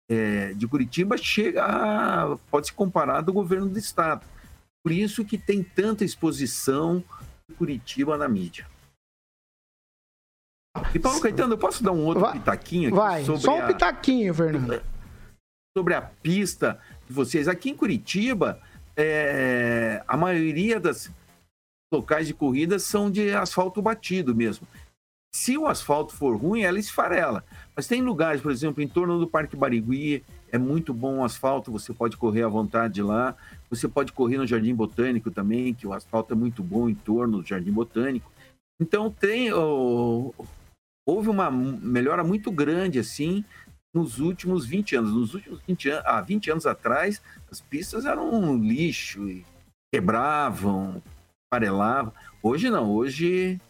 [0.09, 4.27] é, de Curitiba chega a, pode se comparar do governo do estado.
[4.83, 7.05] Por isso que tem tanta exposição
[7.49, 8.66] de Curitiba na mídia.
[10.94, 13.66] E Paulo Caetano, eu posso dar um outro pitaquinho aqui Vai, sobre só um a-
[13.66, 14.83] pitaquinho, Fernando.
[15.77, 17.49] sobre a pista de vocês.
[17.49, 18.61] Aqui em Curitiba,
[18.97, 21.11] é, a maioria das
[21.92, 24.66] locais de corrida são de asfalto batido mesmo.
[25.35, 27.45] Se o asfalto for ruim, ela esfarela.
[27.77, 31.71] Mas tem lugares, por exemplo, em torno do Parque Barigui, é muito bom o asfalto,
[31.71, 33.37] você pode correr à vontade lá.
[33.71, 37.43] Você pode correr no Jardim Botânico também, que o asfalto é muito bom em torno
[37.43, 38.31] do Jardim Botânico.
[38.81, 40.31] Então tem ó,
[41.07, 43.45] houve uma melhora muito grande assim
[43.95, 45.12] nos últimos 20 anos.
[45.12, 49.45] Nos últimos 20 anos, há 20 anos atrás, as pistas eram um lixo e
[49.93, 51.03] quebravam,
[51.53, 52.12] farelavam.
[52.43, 53.61] Hoje não, hoje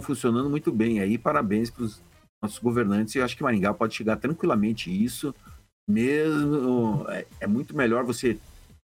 [0.00, 1.00] funcionando muito bem.
[1.00, 2.02] Aí parabéns para os
[2.42, 3.14] nossos governantes.
[3.14, 5.34] Eu acho que Maringá pode chegar tranquilamente isso.
[5.88, 8.38] Mesmo é, é muito melhor você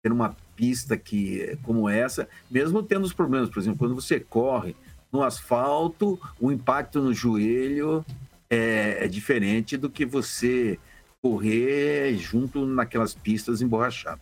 [0.04, 4.76] ter uma pista que como essa, mesmo tendo os problemas, por exemplo, quando você corre
[5.12, 8.06] no asfalto, o impacto no joelho
[8.50, 10.80] é, é diferente do que você
[11.22, 14.22] correr junto naquelas pistas emborrachadas.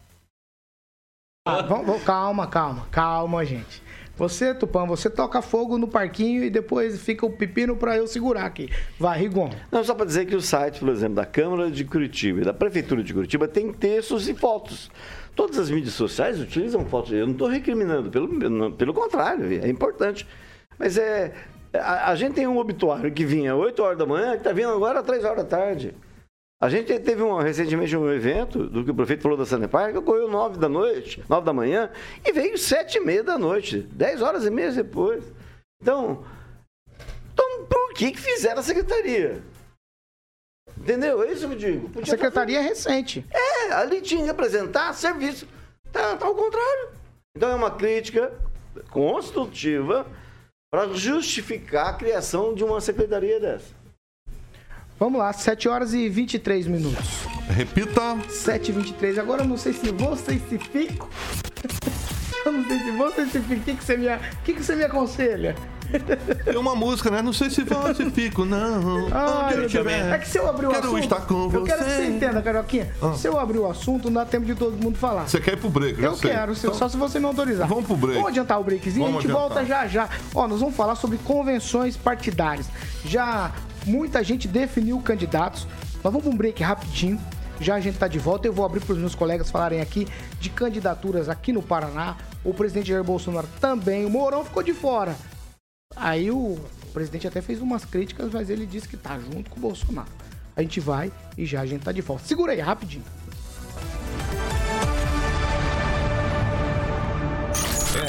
[1.48, 3.82] Ah, vamos- vamos- calma, calma, calma, gente.
[4.20, 8.44] Você, Tupã, você toca fogo no parquinho e depois fica o pepino pra eu segurar
[8.44, 8.70] aqui.
[9.00, 9.50] Vai, Rigon.
[9.72, 12.54] Não, só para dizer que o site, por exemplo, da Câmara de Curitiba e da
[12.54, 14.92] Prefeitura de Curitiba tem textos e fotos.
[15.34, 17.14] Todas as mídias sociais utilizam fotos.
[17.14, 20.28] Eu não estou recriminando, pelo, pelo contrário, é importante.
[20.78, 21.32] Mas é.
[21.72, 24.72] A, a gente tem um obituário que vinha 8 horas da manhã, que está vindo
[24.72, 25.96] agora às 3 horas da tarde.
[26.62, 29.98] A gente teve um, recentemente um evento do que o prefeito falou da Sanepar, que
[29.98, 31.90] ocorreu 9 da noite, 9 da manhã,
[32.26, 35.24] e veio 7 e meia da noite, 10 horas e meia depois.
[35.82, 36.26] Então,
[37.32, 39.42] então por que, que fizeram a secretaria?
[40.78, 41.24] Entendeu?
[41.24, 42.02] É isso que eu digo.
[42.02, 43.26] A secretaria é recente.
[43.32, 45.48] É, ali tinha que apresentar serviço.
[45.94, 46.90] Tá, tá ao contrário.
[47.38, 48.34] Então é uma crítica
[48.90, 50.06] construtiva
[50.70, 53.79] para justificar a criação de uma secretaria dessa.
[55.00, 57.06] Vamos lá, 7 horas e 23 minutos.
[57.50, 58.18] Repita.
[58.30, 61.10] 7 e 23 Agora eu não sei se vou, sei se fico.
[62.46, 63.60] Eu não sei se você se fica.
[63.60, 64.08] O que, que, você me,
[64.46, 65.56] que, que você me aconselha?
[66.46, 67.22] Tem uma música, né?
[67.22, 69.08] Não sei se você fico, não.
[69.12, 70.14] Ah, Onde eu estiver.
[70.14, 71.04] é que se eu abrir o Quero assunto.
[71.04, 71.96] estar com eu quero que você.
[71.98, 72.92] você entenda, Carioquinha.
[73.02, 73.14] Ah.
[73.14, 75.28] Se eu abrir o assunto, não dá tempo de todo mundo falar.
[75.28, 76.32] Você quer ir pro break, Eu sei.
[76.32, 77.68] quero, se- Então, só se você me autorizar.
[77.68, 78.16] Vamos pro break.
[78.16, 80.10] Vamos adiantar o breakzinho, Vamos a gente volta já adiantar.
[80.10, 80.18] já.
[80.34, 82.68] Ó, nós vamos falar sobre convenções partidárias.
[83.04, 83.52] Já
[83.90, 85.68] muita gente definiu candidatos.
[86.04, 87.20] Nós vamos pra um break rapidinho.
[87.60, 88.48] Já a gente tá de volta.
[88.48, 90.08] Eu vou abrir para os meus colegas falarem aqui
[90.40, 92.16] de candidaturas aqui no Paraná.
[92.44, 94.06] O presidente Jair Bolsonaro também.
[94.06, 95.16] O Mourão ficou de fora.
[95.96, 96.58] Aí o
[96.94, 100.08] presidente até fez umas críticas, mas ele disse que tá junto com o Bolsonaro.
[100.56, 102.26] A gente vai e já a gente tá de volta.
[102.26, 103.04] Segura aí, rapidinho.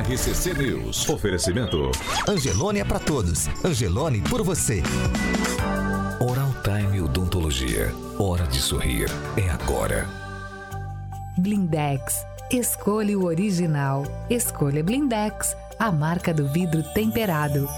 [0.08, 1.08] RCC News.
[1.08, 1.90] Oferecimento.
[2.28, 3.48] Angelone é pra todos.
[3.64, 4.82] Angelone por você.
[7.70, 7.94] Odontologia.
[8.18, 9.08] Hora de sorrir.
[9.36, 10.06] É agora.
[11.38, 12.24] Blindex.
[12.50, 14.02] Escolha o original.
[14.28, 17.68] Escolha Blindex, a marca do vidro temperado.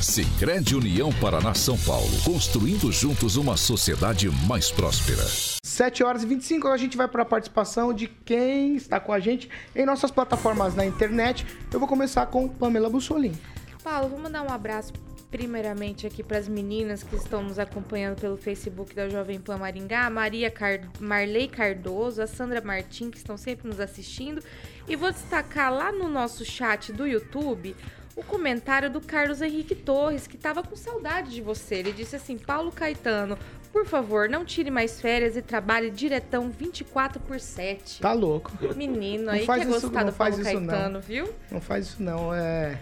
[0.00, 2.08] Sicredi União Paraná São Paulo.
[2.24, 5.24] Construindo juntos uma sociedade mais próspera.
[5.64, 9.12] 7 horas e 25, agora a gente vai para a participação de quem está com
[9.12, 11.44] a gente em nossas plataformas na internet.
[11.72, 13.36] Eu vou começar com Pamela Bussolini.
[13.84, 14.92] Paulo, vou mandar um abraço
[15.36, 20.06] primeiramente aqui para as meninas que estão nos acompanhando pelo Facebook da Jovem Pan Maringá,
[20.06, 20.80] a Maria Car...
[20.98, 24.42] Marley Cardoso, a Sandra Martim, que estão sempre nos assistindo.
[24.88, 27.76] E vou destacar lá no nosso chat do YouTube
[28.16, 31.74] o comentário do Carlos Henrique Torres, que estava com saudade de você.
[31.76, 33.36] Ele disse assim: Paulo Caetano,
[33.70, 38.00] por favor, não tire mais férias e trabalhe diretão 24 por 7.
[38.00, 38.50] Tá louco.
[38.74, 40.66] Menino Não aí isso- gostar não do faz Paulo isso não.
[40.66, 41.34] Caetano, viu?
[41.50, 42.78] Não faz isso não, é...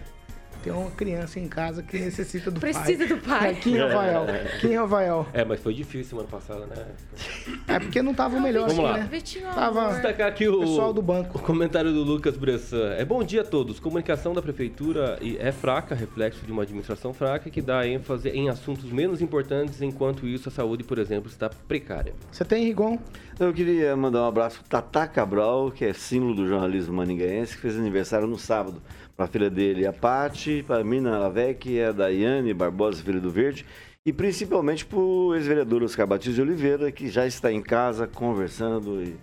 [0.65, 2.73] Tem uma criança em casa que necessita do pai.
[2.73, 3.51] Precisa do pai.
[3.51, 4.23] Aqui em Rafael.
[4.23, 5.27] Aqui em Rafael.
[5.31, 6.87] É, mas foi difícil semana passada, né?
[7.67, 8.97] É porque não tava o melhor Vamos aqui, lá.
[8.97, 9.07] né?
[9.11, 11.37] Vitinho, Tava destacar aqui o pessoal do banco.
[11.37, 12.93] O comentário do Lucas Bressan.
[12.93, 13.79] É bom dia a todos.
[13.79, 18.85] Comunicação da prefeitura é fraca, reflexo de uma administração fraca que dá ênfase em assuntos
[18.85, 22.15] menos importantes, enquanto isso a saúde, por exemplo, está precária.
[22.31, 22.97] Você tem, Rigon?
[23.39, 27.61] Eu queria mandar um abraço pro Tatá Cabral, que é símbolo do jornalismo maningaense, que
[27.61, 28.81] fez aniversário no sábado.
[29.15, 33.31] Para a filha dele, a Pati, para a Mina Lavec, a Daiane Barbosa, filha do
[33.31, 33.65] Verde,
[34.05, 39.01] e principalmente para o ex-vereador Oscar Batista de Oliveira, que já está em casa conversando.
[39.01, 39.15] E...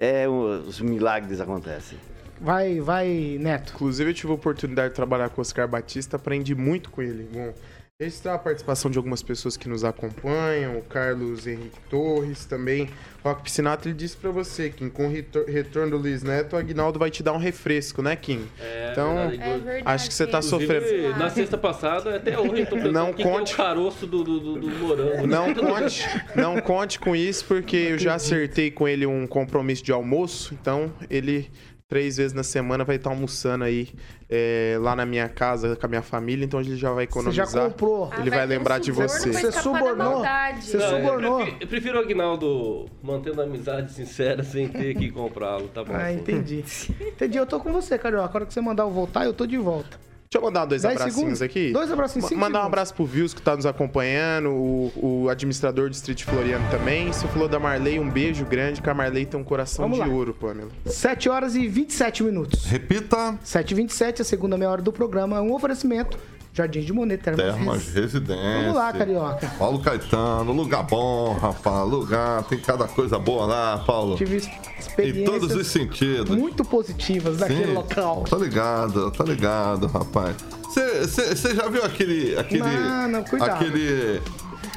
[0.00, 1.98] É, um- os milagres acontecem.
[2.40, 3.72] Vai, vai, Neto.
[3.74, 7.28] Inclusive, eu tive a oportunidade de trabalhar com o Oscar Batista, aprendi muito com ele.
[7.32, 7.54] Bom,
[8.00, 12.88] registrar a participação de algumas pessoas que nos acompanham, o Carlos Henrique Torres também.
[13.22, 16.58] Rock Piscinato, ele disse pra você, Kim, com o retor- retorno do Luiz Neto, o
[16.58, 18.48] Agnaldo vai te dar um refresco, né, Kim?
[18.58, 19.42] É, então, verdade.
[19.42, 21.16] É verdade, acho que você tá sofrendo.
[21.16, 24.24] Na sexta passada, até hoje, eu tô pensando Não que tem conte- o caroço do,
[24.24, 25.26] do, do, do morango.
[25.26, 29.92] Não conte, não conte com isso, porque eu já acertei com ele um compromisso de
[29.92, 31.48] almoço, então ele
[31.92, 33.86] três vezes na semana vai estar almoçando aí
[34.30, 37.42] é, lá na minha casa com a minha família, então ele já vai Você já
[37.42, 37.64] economizar.
[37.70, 38.10] comprou.
[38.18, 39.30] Ele vai lembrar de você.
[39.30, 40.24] Você subornou.
[40.58, 41.36] Você Não, eu subornou.
[41.36, 45.92] prefiro- Eu prefiro o Agnaldo mantendo a amizade sincera sem ter que comprá-lo, tá bom?
[45.94, 46.64] Ah, entendi.
[46.98, 48.26] Entendi, eu tô com você, Carioca.
[48.32, 50.00] A hora que você mandar eu voltar, eu tô de volta.
[50.32, 51.42] Deixa eu mandar dois abracinhos segundos?
[51.42, 51.72] aqui.
[51.72, 52.66] Dois abracinhos, cinco Mandar um segundos.
[52.72, 54.92] abraço pro Vils que tá nos acompanhando, o,
[55.24, 57.08] o administrador do Street Floriano também.
[57.12, 60.08] Você falou da Marley, um beijo grande, que a Marley tem um coração Vamos de
[60.08, 60.14] lá.
[60.14, 60.70] ouro, Pamela.
[60.86, 62.64] 7 horas e 27 minutos.
[62.64, 63.38] Repita.
[63.44, 66.16] 7 e 27 a segunda meia hora do programa é um oferecimento.
[66.54, 68.60] Jardim de Monet, Termas Termas Res- Residência.
[68.60, 69.46] Vamos lá, Carioca.
[69.58, 71.88] Paulo Caetano, lugar bom, rapaz.
[71.88, 74.16] Lugar, tem cada coisa boa lá, Paulo.
[74.16, 76.28] Tive Em experiências todos os sentidos.
[76.36, 78.24] muito positivas daquele Sim, local.
[78.28, 80.36] Tá ligado, tá ligado, rapaz.
[80.64, 82.38] Você já viu aquele.
[82.38, 83.50] aquele Não, não, cuidado.
[83.52, 84.20] Aquele.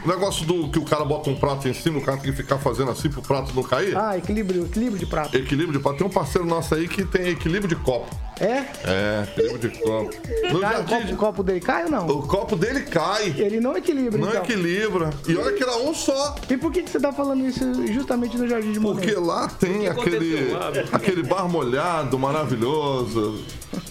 [0.05, 2.57] Negócio do que o cara bota um prato em cima, o cara tem que ficar
[2.59, 3.97] fazendo assim pro prato não cair?
[3.97, 5.35] Ah, equilíbrio, equilíbrio de prato.
[5.35, 5.97] Equilíbrio de prato.
[5.97, 8.15] Tem um parceiro nosso aí que tem equilíbrio de copo.
[8.39, 8.65] É?
[8.83, 10.11] É, equilíbrio de copo.
[10.53, 12.07] No Cai, o, jardim, copo, o copo dele cai ou não?
[12.07, 13.33] o copo dele cai.
[13.37, 14.43] Ele não equilibra, Não então.
[14.43, 15.09] equilibra.
[15.27, 16.35] E olha que era um só.
[16.49, 19.05] E por que, que você tá falando isso justamente no Jardim de Monet?
[19.05, 23.43] Porque lá tem aquele, lá, aquele bar molhado maravilhoso.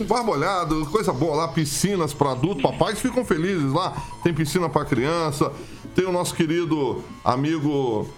[0.06, 3.92] Bar molhado, coisa boa lá, piscinas para adulto, papais ficam felizes lá.
[4.22, 5.50] Tem piscina para criança.
[5.94, 8.08] Tem o nosso querido amigo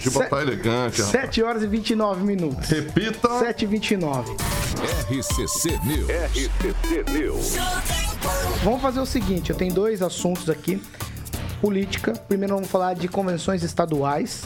[0.00, 1.22] Giba tá elegante, rapaz.
[1.22, 2.68] 7 horas e 29 minutos.
[2.68, 3.38] Repita.
[3.38, 4.32] 7 e 29.
[5.10, 6.08] RCC News.
[6.08, 7.56] RCC News.
[8.64, 10.82] Vamos fazer o seguinte, eu tenho dois assuntos aqui.
[11.60, 12.12] Política.
[12.12, 14.44] Primeiro vamos falar de convenções estaduais.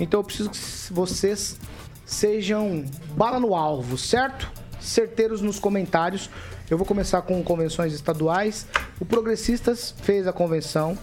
[0.00, 0.58] Então eu preciso que
[0.92, 1.56] vocês
[2.04, 2.84] sejam
[3.16, 4.50] bala no alvo, certo?
[4.80, 6.28] Certeiros nos comentários.
[6.68, 8.66] Eu vou começar com convenções estaduais.
[8.98, 10.98] O Progressistas fez a convenção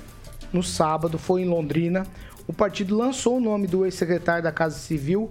[0.51, 2.05] no sábado, foi em Londrina.
[2.47, 5.29] O partido lançou o nome do ex-secretário da Casa Civil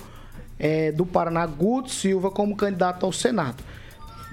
[0.59, 3.63] eh, do Paraná, Guto Silva, como candidato ao Senado.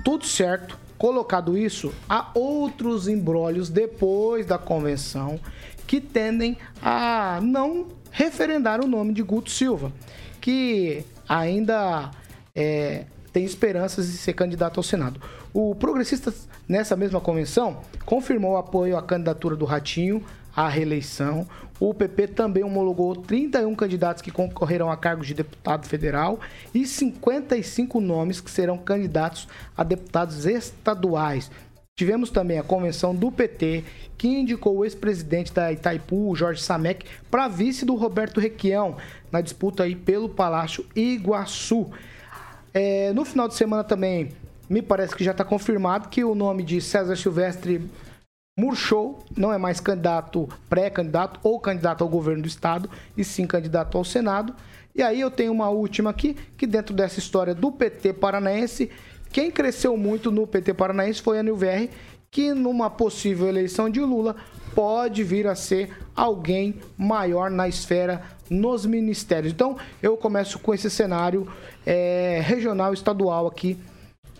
[0.04, 0.78] Tudo certo.
[0.98, 5.39] Colocado isso, há outros embrólios depois da convenção
[5.88, 9.94] que tendem a não referendar o nome de Guto Silva,
[10.42, 12.12] que ainda
[12.54, 15.22] é, tem esperanças de ser candidato ao Senado.
[15.54, 20.24] O Progressistas, nessa mesma convenção, confirmou o apoio à candidatura do Ratinho
[20.56, 21.48] à reeleição.
[21.80, 26.39] O PP também homologou 31 candidatos que concorrerão a cargos de deputado federal
[26.74, 31.50] e 55 nomes que serão candidatos a deputados estaduais.
[31.98, 33.84] Tivemos também a convenção do PT,
[34.18, 38.96] que indicou o ex-presidente da Itaipu, Jorge Samek, para vice do Roberto Requião,
[39.32, 41.89] na disputa aí pelo Palácio Iguaçu.
[42.74, 44.30] É, no final de semana também,
[44.70, 47.89] me parece que já está confirmado que o nome de César Silvestre
[48.60, 53.98] murchou, não é mais candidato, pré-candidato ou candidato ao governo do estado, e sim candidato
[53.98, 54.54] ao Senado.
[54.93, 58.91] E aí eu tenho uma última aqui, que dentro dessa história do PT paranaense,
[59.32, 61.89] quem cresceu muito no PT paranaense foi a Nilver,
[62.30, 64.36] que numa possível eleição de Lula
[64.76, 69.54] pode vir a ser alguém maior na esfera nos ministérios.
[69.54, 71.48] Então eu começo com esse cenário
[71.86, 73.78] é, regional, estadual aqui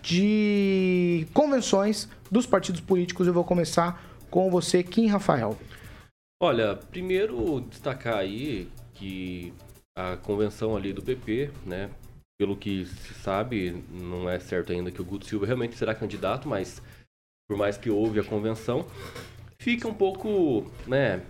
[0.02, 3.26] de convenções dos partidos políticos.
[3.26, 5.58] Eu vou começar com você, Kim Rafael.
[6.42, 9.52] Olha, primeiro destacar aí que
[9.96, 11.90] a convenção ali do PP, né,
[12.38, 16.48] pelo que se sabe, não é certo ainda que o Guto Silva realmente será candidato,
[16.48, 16.80] mas
[17.48, 18.86] por mais que houve a convenção,
[19.60, 21.22] fica um pouco, né,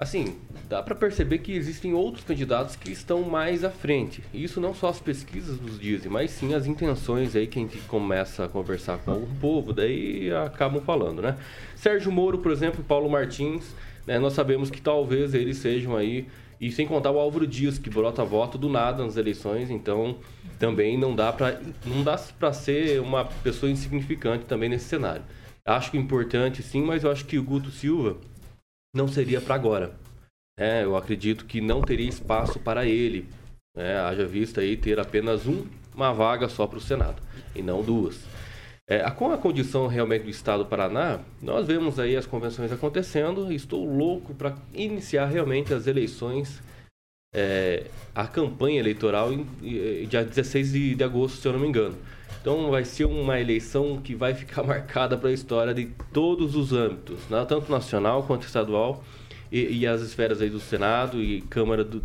[0.00, 0.36] assim,
[0.68, 4.22] dá para perceber que existem outros candidatos que estão mais à frente.
[4.32, 7.78] Isso não só as pesquisas nos dizem, mas sim as intenções aí que a gente
[7.78, 11.36] começa a conversar com o povo, daí acabam falando, né?
[11.74, 13.74] Sérgio Moro, por exemplo, Paulo Martins,
[14.06, 16.28] né, nós sabemos que talvez eles sejam aí
[16.60, 20.18] e sem contar o Álvaro Dias, que brota voto do nada nas eleições, então
[20.60, 25.24] também não dá para não dá para ser uma pessoa insignificante também nesse cenário.
[25.66, 28.16] Acho que importante sim, mas eu acho que o Guto Silva
[28.94, 29.92] não seria para agora.
[30.58, 33.28] É, eu acredito que não teria espaço para ele.
[33.76, 37.22] É, haja vista aí ter apenas um, uma vaga só para o Senado
[37.54, 38.24] e não duas.
[38.90, 43.52] É, com a condição realmente do Estado do Paraná, nós vemos aí as convenções acontecendo.
[43.52, 46.62] Estou louco para iniciar realmente as eleições,
[47.34, 49.44] é, a campanha eleitoral em,
[50.08, 51.96] dia 16 de, de agosto, se eu não me engano.
[52.40, 56.72] Então vai ser uma eleição que vai ficar marcada para a história de todos os
[56.72, 57.44] âmbitos, né?
[57.48, 59.02] tanto nacional quanto estadual
[59.50, 62.02] e, e, as esferas aí do Senado e Câmara do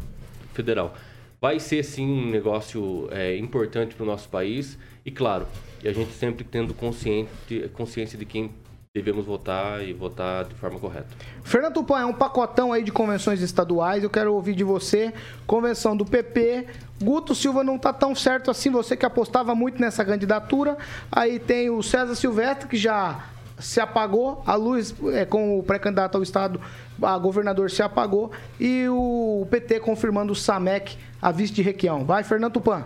[0.53, 0.95] Federal.
[1.41, 5.45] Vai ser sim um negócio é, importante para o nosso país e claro,
[5.83, 8.49] e a gente sempre tendo consciente, consciência de quem
[8.95, 11.07] devemos votar e votar de forma correta.
[11.43, 14.03] Fernando Tupan, é um pacotão aí de convenções estaduais.
[14.03, 15.11] Eu quero ouvir de você.
[15.47, 16.67] Convenção do PP.
[17.01, 18.69] Guto Silva não tá tão certo assim.
[18.69, 20.77] Você que apostava muito nessa candidatura.
[21.11, 24.43] Aí tem o César Silvestre, que já se apagou.
[24.45, 26.61] A luz é, com o pré-candidato ao Estado,
[27.01, 28.31] a governador se apagou.
[28.59, 32.05] E o PT confirmando o Samec, a vice de Requião.
[32.05, 32.83] Vai, Fernando Tupan.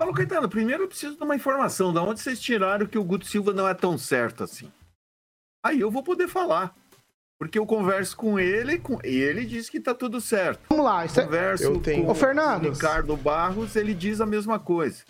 [0.00, 1.92] Paulo Caetano, primeiro eu preciso de uma informação.
[1.92, 4.72] Da onde vocês tiraram que o Guto Silva não é tão certo assim?
[5.62, 6.74] Aí eu vou poder falar.
[7.38, 8.98] Porque eu converso com ele com...
[9.04, 10.62] e ele diz que tá tudo certo.
[10.70, 11.04] Vamos lá.
[11.04, 12.06] Isso é- converso eu tenho...
[12.06, 12.64] com Ô, Fernando.
[12.64, 15.04] o Ricardo Barros, ele diz a mesma coisa.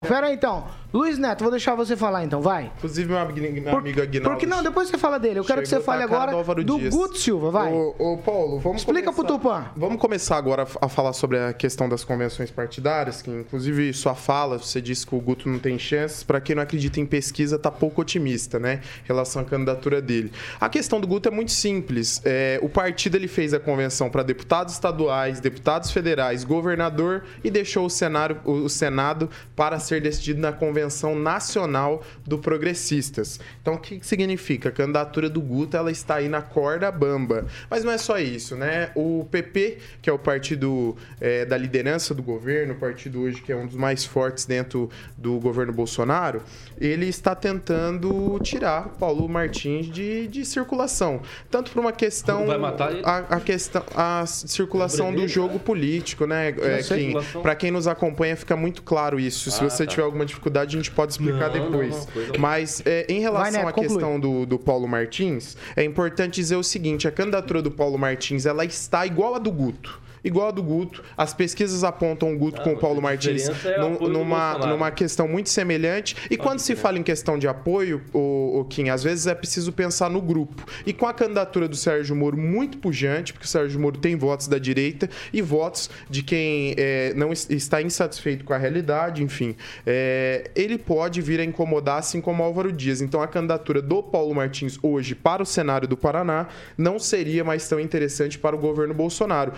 [0.00, 0.66] Pera aí, então.
[0.92, 2.70] Luiz Neto, vou deixar você falar então, vai.
[2.76, 4.30] Inclusive, minha, minha amiga Aguinaldo...
[4.30, 5.40] Porque não, depois você fala dele.
[5.40, 6.32] Eu quero que você fale agora
[6.64, 6.94] do Dias.
[6.94, 7.72] Guto Silva, vai.
[7.72, 9.66] Ô, ô, Paulo, vamos Explica começar, pro Tupã.
[9.76, 14.58] Vamos começar agora a falar sobre a questão das convenções partidárias, que inclusive sua fala,
[14.58, 16.22] você disse que o Guto não tem chances.
[16.22, 18.80] Para quem não acredita em pesquisa, tá pouco otimista, né?
[19.04, 20.32] Em relação à candidatura dele.
[20.60, 22.22] A questão do Guto é muito simples.
[22.24, 27.86] É, o partido ele fez a convenção para deputados estaduais, deputados federais, governador e deixou
[27.86, 33.38] o, cenário, o Senado para ser decidido na convenção nacional do Progressistas.
[33.60, 34.68] Então, o que significa?
[34.68, 37.46] A candidatura do Guto ela está aí na corda bamba.
[37.70, 38.90] Mas não é só isso, né?
[38.94, 43.52] O PP, que é o partido é, da liderança do governo, o partido hoje que
[43.52, 46.42] é um dos mais fortes dentro do governo Bolsonaro,
[46.80, 51.20] ele está tentando tirar o Paulo Martins de, de circulação.
[51.50, 52.46] Tanto por uma questão.
[52.46, 53.02] Vai matar ele?
[53.04, 53.82] A, a questão.
[53.94, 56.48] A circulação do jogo político, né?
[56.48, 57.40] É.
[57.42, 59.50] Pra quem nos acompanha, fica muito claro isso.
[59.50, 59.90] Se Ah, você tá.
[59.90, 61.94] tiver alguma dificuldade, a gente pode explicar Não, não, depois.
[61.96, 63.88] não, coisa- Mas é, em relação Neto, à conclui.
[63.88, 68.46] questão do, do Paulo Martins, é importante dizer o seguinte: a candidatura do Paulo Martins
[68.46, 70.00] ela está igual a do Guto.
[70.24, 71.02] Igual a do Guto.
[71.16, 75.28] As pesquisas apontam o Guto Ah, com o Paulo Martins é num- numa, numa questão
[75.28, 76.16] muito semelhante.
[76.30, 79.72] E quando se fala em questão de apoio, o, o Kim, às vezes é preciso
[79.72, 80.64] pensar no grupo.
[80.84, 84.48] E com a candidatura do Sérgio Moro muito pujante, porque o Sérgio Moro tem votos
[84.48, 89.54] da direita e votos de quem é, não es- está insatisfeito com a realidade, enfim,
[89.86, 93.00] é, ele pode vir a incomodar, assim como Álvaro Dias.
[93.00, 97.68] Então a candidatura do Paulo Martins hoje para o cenário do Paraná não seria mais
[97.68, 99.52] tão interessante para o governo Bolsonaro.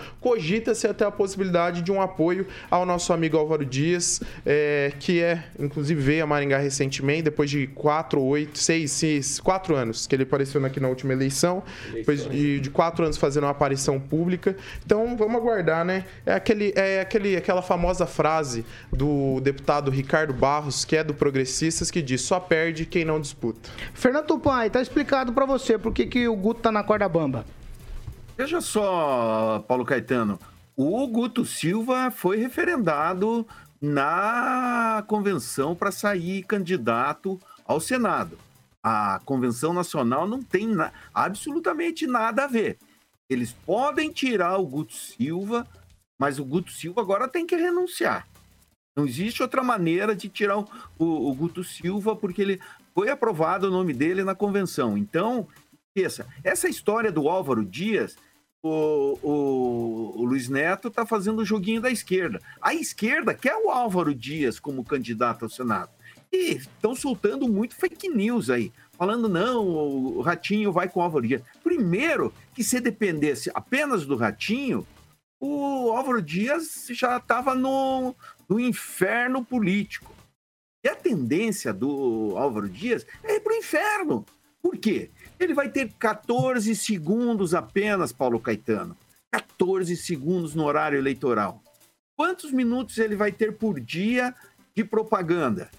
[0.59, 5.45] Cogita-se até a possibilidade de um apoio ao nosso amigo Álvaro Dias, é, que é,
[5.57, 10.23] inclusive, veio a Maringá recentemente, depois de quatro, oito, seis, seis, quatro anos que ele
[10.23, 14.55] apareceu aqui na última eleição, depois de, de quatro anos fazendo uma aparição pública.
[14.85, 16.03] Então, vamos aguardar, né?
[16.25, 21.89] É, aquele, é aquele, aquela famosa frase do deputado Ricardo Barros, que é do Progressistas,
[21.89, 23.69] que diz: só perde quem não disputa.
[23.93, 27.07] Fernando Tupan, e tá explicado pra você por que, que o Guto tá na corda
[27.07, 27.45] bamba.
[28.37, 30.39] Veja só, Paulo Caetano,
[30.81, 33.45] o Guto Silva foi referendado
[33.81, 38.37] na convenção para sair candidato ao Senado.
[38.81, 42.77] A convenção nacional não tem na- absolutamente nada a ver.
[43.29, 45.67] Eles podem tirar o Guto Silva,
[46.17, 48.25] mas o Guto Silva agora tem que renunciar.
[48.97, 50.67] Não existe outra maneira de tirar o,
[50.97, 52.61] o- o Guto Silva, porque ele
[52.93, 54.97] foi aprovado o nome dele na convenção.
[54.97, 55.45] Então,
[55.93, 56.25] esqueça.
[56.41, 58.15] Essa história do Álvaro Dias,
[58.61, 62.41] o, o- o Luiz Neto está fazendo o joguinho da esquerda.
[62.61, 65.91] A esquerda quer o Álvaro Dias como candidato ao Senado.
[66.31, 71.25] E estão soltando muito fake news aí, falando, não, o Ratinho vai com o Álvaro
[71.27, 71.41] Dias.
[71.63, 74.85] Primeiro, que se dependesse apenas do Ratinho,
[75.39, 78.13] o Álvaro Dias já estava no,
[78.47, 80.13] no inferno político.
[80.83, 84.25] E a tendência do Álvaro Dias é ir para o inferno.
[84.61, 85.09] Por quê?
[85.39, 88.97] Ele vai ter 14 segundos apenas, Paulo Caetano.
[89.31, 91.63] 14 segundos no horário eleitoral.
[92.17, 94.35] Quantos minutos ele vai ter por dia
[94.75, 95.71] de propaganda?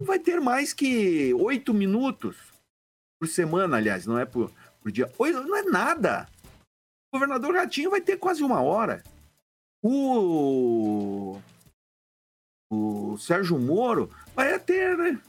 [0.00, 2.36] Vai ter mais que oito minutos
[3.18, 5.10] por semana, aliás, não é por, por dia.
[5.18, 6.28] Não é nada.
[7.10, 9.02] O governador Ratinho vai ter quase uma hora.
[9.82, 11.40] O,
[12.70, 14.96] o Sérgio Moro vai ter.
[14.96, 15.20] né?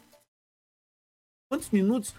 [1.50, 2.14] Quantos minutos?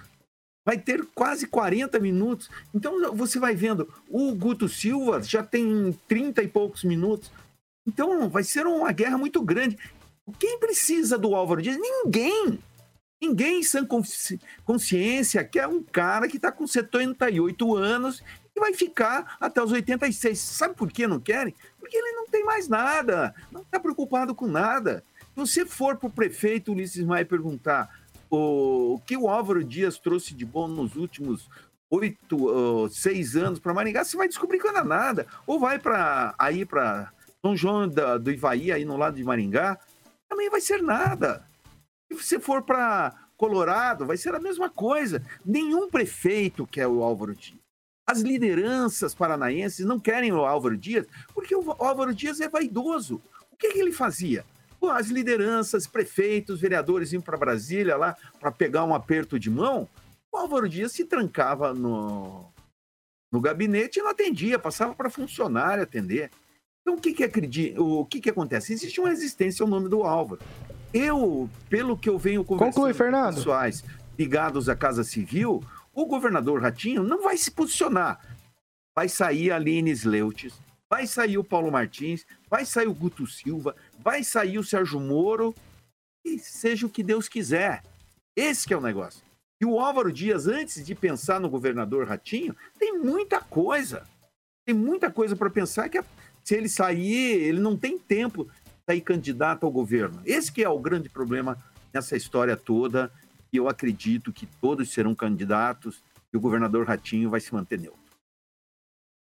[0.71, 2.49] Vai ter quase 40 minutos.
[2.73, 7.29] Então você vai vendo, o Guto Silva já tem 30 e poucos minutos.
[7.85, 9.77] Então vai ser uma guerra muito grande.
[10.39, 11.77] Quem precisa do Álvaro Dias?
[11.77, 12.61] Ninguém.
[13.21, 18.23] Ninguém em sã consci- consciência quer um cara que está com 78 anos
[18.55, 20.39] e vai ficar até os 86.
[20.39, 21.53] Sabe por que não querem?
[21.81, 25.03] Porque ele não tem mais nada, não está preocupado com nada.
[25.19, 27.91] Se você for para o prefeito Ulisses Maia perguntar
[28.31, 31.49] o, o que o Álvaro Dias trouxe de bom nos últimos
[31.91, 35.27] oito, ah, seis anos para Maringá, você vai descobrir que não é nada.
[35.47, 37.13] Ou vai para aí para
[37.45, 39.79] São João da- do Ivaí, aí no lado de Maringá,
[40.29, 41.45] também vai ser nada.
[42.11, 45.23] Se você for para Colorado, vai ser a mesma coisa.
[45.45, 47.59] Nenhum prefeito quer o Álvaro Dias.
[48.09, 53.21] As lideranças paranaenses não querem o Álvaro Dias porque o Álvaro Dias é vaidoso.
[53.51, 54.45] O que, que ele fazia?
[54.89, 59.89] As lideranças, prefeitos, vereadores iam para Brasília lá para pegar um aperto de mão.
[60.33, 62.47] O Álvaro Dias se trancava no,
[63.33, 66.31] no gabinete e não atendia, passava para funcionário atender.
[66.83, 68.73] Então, o que que, acredi- o que que acontece?
[68.73, 70.41] Existe uma resistência ao nome do Álvaro.
[70.93, 73.31] Eu, pelo que eu venho conversando Conclui, Fernando.
[73.31, 73.85] com pessoais
[74.19, 75.63] ligados à Casa Civil,
[75.93, 78.19] o governador Ratinho não vai se posicionar.
[78.97, 80.55] Vai sair a Aline Sleutes,
[80.89, 85.55] vai sair o Paulo Martins, vai sair o Guto Silva, vai sair o Sérgio Moro,
[86.25, 87.83] e seja o que Deus quiser.
[88.37, 89.23] Esse é o negócio.
[89.61, 94.07] E o Álvaro Dias, antes de pensar no governador Ratinho, tem muita coisa.
[94.67, 96.03] Tem muita coisa para pensar que
[96.45, 98.51] se ele sair, ele não tem tempo de
[98.89, 100.23] sair candidato ao governo.
[100.25, 103.13] Esse que é o grande problema nessa história toda.
[103.53, 108.01] E eu acredito que todos serão candidatos e o governador Ratinho vai se manter neutro.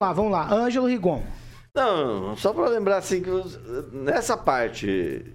[0.02, 0.50] Ah, vamos lá.
[0.54, 1.26] Ângelo Rigon.
[1.74, 3.30] Não, só para lembrar assim que
[3.92, 5.26] nessa parte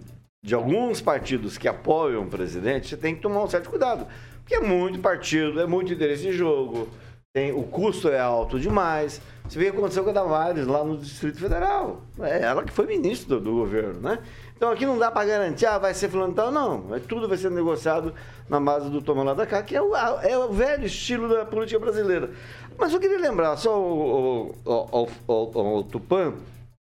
[0.42, 4.06] de alguns partidos que apoiam o presidente, você tem que tomar um certo cuidado.
[4.40, 6.88] Porque é muito partido, é muito interesse em jogo,
[7.32, 9.20] tem, o custo é alto demais.
[9.48, 12.02] Você vê o que aconteceu com a Damares lá no Distrito Federal.
[12.20, 14.18] É ela que foi ministra do, do governo, né?
[14.56, 16.94] Então aqui não dá para garantir, ah, vai ser fulano tal, não.
[16.94, 18.14] É, tudo vai ser negociado
[18.48, 21.44] na base do toma lá da cá, que é o, é o velho estilo da
[21.44, 22.30] política brasileira.
[22.78, 26.34] Mas eu queria lembrar só o, o, o, o Tupã,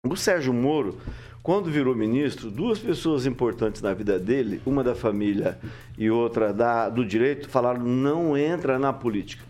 [0.08, 0.98] o Sérgio Moro,
[1.44, 5.58] quando virou ministro, duas pessoas importantes na vida dele, uma da família
[5.98, 9.44] e outra da, do direito, falaram: não entra na política.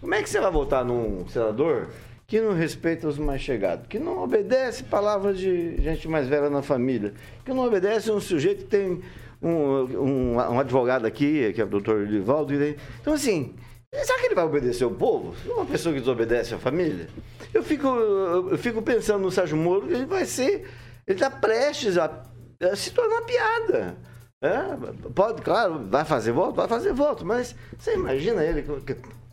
[0.00, 1.88] Como é que você vai votar num senador
[2.32, 6.62] que não respeita os mais chegados, que não obedece palavras de gente mais velha na
[6.62, 7.12] família,
[7.44, 9.02] que não obedece um sujeito que tem
[9.42, 12.54] um, um, um advogado aqui, que é o doutor Livaldo.
[12.54, 13.54] Então, assim,
[13.92, 15.34] será que ele vai obedecer o povo?
[15.44, 17.06] Uma pessoa que desobedece a família?
[17.52, 20.66] Eu fico, eu fico pensando no Sérgio Moro, ele vai ser,
[21.06, 22.24] ele está prestes a,
[22.62, 23.94] a, se tornar piada.
[24.40, 28.64] É, pode, claro, vai fazer voto, vai fazer voto, mas você imagina ele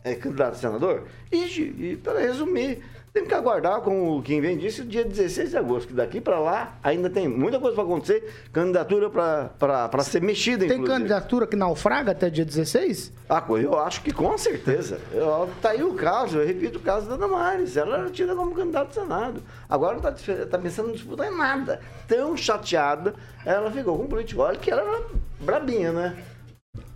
[0.04, 1.04] é candidato a senador?
[1.30, 2.82] E, e para resumir,
[3.12, 6.38] tem que aguardar, como quem vem disse, o dia 16 de agosto, que daqui para
[6.38, 10.98] lá ainda tem muita coisa para acontecer, candidatura para ser mexida, Tem inclusive.
[10.98, 13.12] candidatura que naufraga até dia 16?
[13.28, 15.00] Ah, eu acho que com certeza.
[15.12, 17.76] Eu, tá aí o caso, eu repito o caso da Damares.
[17.76, 19.42] Ela era tida como candidata ao Senado.
[19.68, 21.80] Agora não está tá pensando em disputar em nada.
[22.06, 24.40] Tão chateada, ela ficou com o político.
[24.42, 25.04] Olha que ela era
[25.40, 26.16] brabinha, né?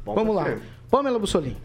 [0.04, 0.56] Bom, Vamos lá.
[0.88, 1.56] Pamela Bussolini.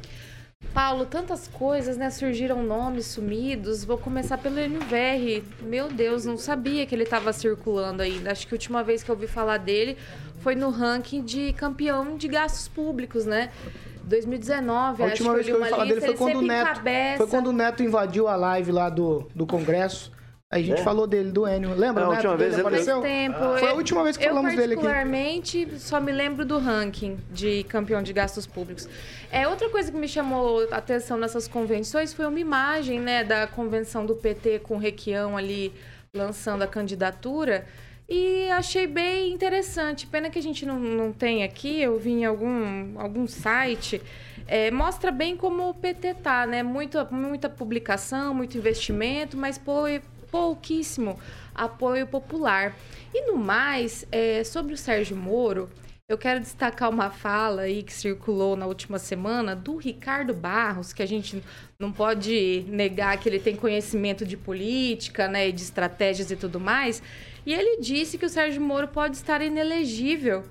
[0.73, 2.09] Paulo, tantas coisas, né?
[2.09, 3.83] Surgiram nomes sumidos.
[3.83, 5.43] Vou começar pelo NVR.
[5.61, 8.31] Meu Deus, não sabia que ele estava circulando ainda.
[8.31, 9.97] Acho que a última vez que eu ouvi falar dele
[10.39, 13.51] foi no ranking de campeão de gastos públicos, né?
[14.03, 16.81] 2019, a última vez que eu ouvi falar dele foi quando, o Neto,
[17.17, 20.11] foi quando o Neto invadiu a live lá do, do Congresso.
[20.51, 20.83] A gente é.
[20.83, 21.75] falou dele, do Enio.
[21.75, 22.09] Lembra, né?
[22.11, 23.01] A última vez ele apareceu?
[23.01, 23.37] Tempo.
[23.59, 24.83] Foi a última vez que eu, falamos dele aqui.
[24.83, 28.89] Eu, particularmente, só me lembro do ranking de campeão de gastos públicos.
[29.31, 33.45] É, outra coisa que me chamou a atenção nessas convenções foi uma imagem, né, da
[33.45, 35.71] convenção do PT com o Requião ali
[36.15, 37.67] lançando a candidatura.
[38.09, 40.07] E achei bem interessante.
[40.07, 44.01] Pena que a gente não, não tem aqui, eu vi em algum, algum site.
[44.47, 46.63] É, mostra bem como o PT tá, né?
[46.63, 49.87] Muita, muita publicação, muito investimento, mas pô,
[50.31, 51.19] pouquíssimo
[51.53, 52.75] apoio popular.
[53.13, 55.69] E no mais, é, sobre o Sérgio Moro,
[56.09, 61.03] eu quero destacar uma fala aí que circulou na última semana do Ricardo Barros, que
[61.03, 61.43] a gente
[61.79, 67.03] não pode negar que ele tem conhecimento de política, né, de estratégias e tudo mais.
[67.45, 70.43] E ele disse que o Sérgio Moro pode estar inelegível,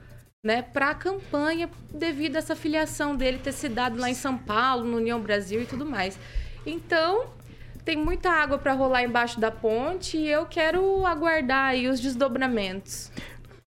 [0.44, 4.38] né, para a campanha devido a essa filiação dele ter se dado lá em São
[4.38, 6.16] Paulo, no União Brasil e tudo mais.
[6.64, 7.26] Então,
[7.88, 13.10] tem muita água para rolar embaixo da ponte e eu quero aguardar aí os desdobramentos.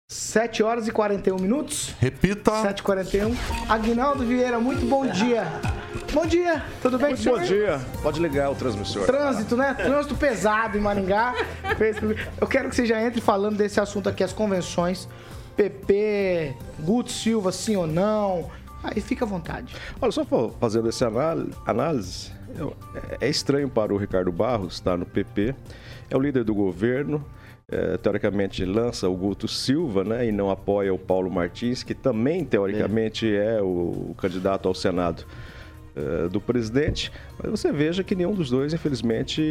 [0.09, 1.95] 7 horas e 41 minutos.
[2.01, 2.51] Repita.
[2.63, 3.37] 7 e 41
[3.69, 5.47] Aguinaldo Vieira, muito bom dia.
[6.13, 7.39] Bom dia, tudo bem, Muito senhor?
[7.39, 7.81] bom dia.
[8.03, 9.07] Pode ligar o transmissor.
[9.07, 9.73] Trânsito, né?
[9.75, 11.35] Trânsito pesado em Maringá.
[12.41, 15.09] Eu quero que você já entre falando desse assunto aqui, as convenções.
[15.55, 18.51] PP, Guto Silva, sim ou não.
[18.83, 19.77] Aí fica à vontade.
[20.01, 20.25] Olha, só
[20.59, 21.07] fazendo essa
[21.67, 22.33] análise,
[23.21, 25.55] é estranho para o Ricardo Barros estar no PP,
[26.11, 27.25] é o líder do governo,
[27.71, 32.45] é, teoricamente lança o Guto Silva, né, e não apoia o Paulo Martins, que também
[32.45, 35.27] teoricamente é, é o, candidato ao Senado
[35.95, 37.13] é, do presidente.
[37.39, 39.43] Mas você veja que nenhum dos dois, infelizmente,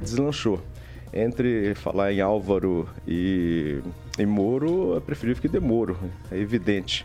[0.00, 0.60] deslanchou.
[1.12, 3.80] Entre falar em Álvaro e,
[4.18, 5.96] em Moro, é preferível que demoro,
[6.30, 7.04] é evidente.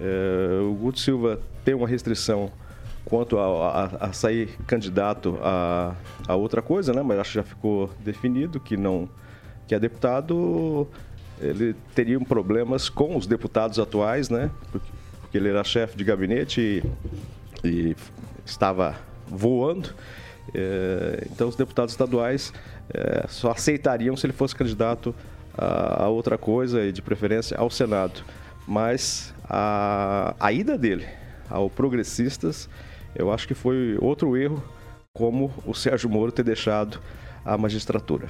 [0.00, 2.52] É, o Guto Silva tem uma restrição
[3.04, 5.94] quanto a, a, a sair candidato a,
[6.26, 7.02] a, outra coisa, né?
[7.02, 9.08] Mas acho que já ficou definido que não
[9.66, 10.88] que é deputado
[11.40, 14.50] ele teria problemas com os deputados atuais, né?
[14.70, 14.90] Porque,
[15.20, 16.82] porque ele era chefe de gabinete
[17.64, 17.96] e, e
[18.44, 18.96] estava
[19.26, 19.90] voando.
[20.52, 22.52] É, então os deputados estaduais
[22.92, 25.14] é, só aceitariam se ele fosse candidato
[25.56, 28.22] a, a, outra coisa e de preferência ao Senado.
[28.66, 31.06] Mas a, a ida dele
[31.48, 32.68] ao Progressistas
[33.14, 34.62] eu acho que foi outro erro,
[35.12, 37.00] como o Sérgio Moro ter deixado
[37.44, 38.28] a magistratura.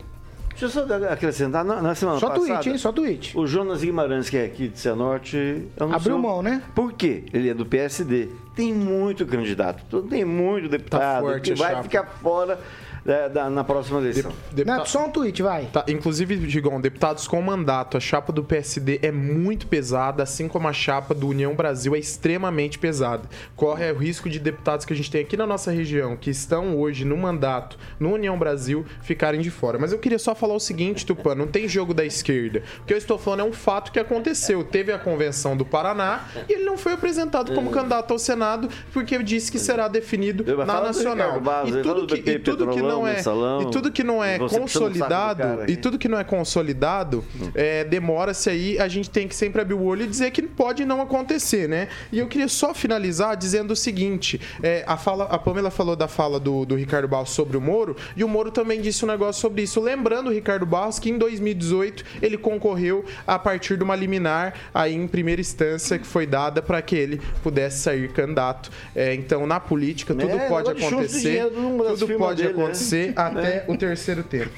[0.51, 2.47] Deixa eu só acrescentar, na, na semana só passada...
[2.47, 2.79] Só tweet, hein?
[2.79, 3.39] Só tweet.
[3.39, 5.69] O Jonas Guimarães, que é aqui de Cianorte...
[5.91, 6.63] Abriu mão, né?
[6.75, 7.25] Por quê?
[7.33, 8.29] Ele é do PSD.
[8.55, 11.83] Tem muito candidato, tem muito deputado tá forte, que vai chapa.
[11.85, 12.59] ficar fora
[13.07, 14.33] é, da- na próxima eleição.
[14.65, 15.67] Neto, só um tweet, vai.
[15.67, 20.69] Tá, inclusive, Digão, deputados com mandato, a chapa do PSD é muito pesada, assim como
[20.69, 23.23] a chapa do União Brasil é extremamente pesada.
[23.57, 26.77] Corre o risco de deputados que a gente tem aqui na nossa região, que estão
[26.79, 29.79] hoje no mandato no União Brasil, ficarem de fora.
[29.79, 32.63] Mas eu queria só falar o seguinte, Tupã, não tem jogo da esquerda.
[32.83, 34.63] O que eu estou falando é um fato que aconteceu.
[34.65, 39.21] Teve a convenção do Paraná e ele não foi apresentado como candidato ao Senado porque
[39.23, 41.41] disse que será definido na nacional.
[41.69, 43.15] E tudo do que, e tudo que não é.
[43.15, 43.63] Mensalão.
[43.63, 47.25] e tudo que não é consolidado cara e tudo que não é consolidado
[47.55, 50.85] é, demora-se aí a gente tem que sempre abrir o olho e dizer que pode
[50.85, 51.89] não acontecer né?
[52.13, 56.09] E eu queria só finalizar dizendo o seguinte é, a fala a Pamela falou da
[56.09, 59.41] fala do, do Ricardo Barros sobre o Moro e o Moro também disse um negócio
[59.41, 59.81] sobre isso.
[59.81, 64.95] Lembrando o Ricardo Barros que em 2018 ele concorreu a partir de uma liminar aí
[64.95, 68.71] em primeira instância que foi dada para que ele pudesse sair candidato.
[68.95, 72.55] É, então na política tudo É, pode acontecer tudo pode dele,
[73.13, 73.13] né?
[73.13, 73.65] acontecer até É.
[73.69, 74.51] o terceiro tempo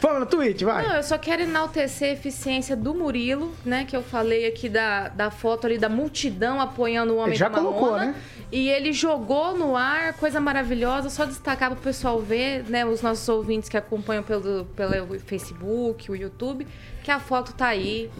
[0.00, 0.86] Fala no tweet, vai.
[0.86, 3.84] Não, eu só quero enaltecer a eficiência do Murilo, né?
[3.84, 7.48] Que eu falei aqui da, da foto ali da multidão apoiando o homem Ele já
[7.48, 8.14] da colocou, né?
[8.52, 11.10] E ele jogou no ar, coisa maravilhosa.
[11.10, 12.84] Só destacar para o pessoal ver, né?
[12.84, 16.66] Os nossos ouvintes que acompanham pelo, pelo Facebook, o YouTube,
[17.02, 18.10] que a foto tá aí.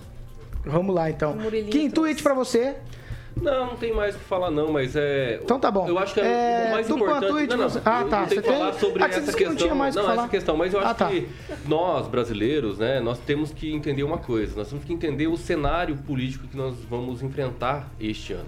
[0.64, 1.36] Vamos lá, então.
[1.70, 2.74] Quem tweet pra você?
[3.40, 5.40] Não, não tem mais o que falar, não, mas é.
[5.42, 5.86] Então tá bom.
[5.88, 7.26] Eu acho que é, É, o mais importante.
[7.28, 9.36] tweet não, não, você- Ah, tá, você que falar tem- sobre Ah, que essa disse
[9.36, 9.66] que não questão.
[9.68, 10.22] tinha mais que não, falar.
[10.22, 11.08] essa questão, mas eu acho Ah, tá.
[11.08, 11.28] que
[11.66, 14.56] nós, brasileiros, né, nós temos que entender uma coisa.
[14.56, 18.46] Nós temos que entender o cenário político que nós vamos enfrentar este ano.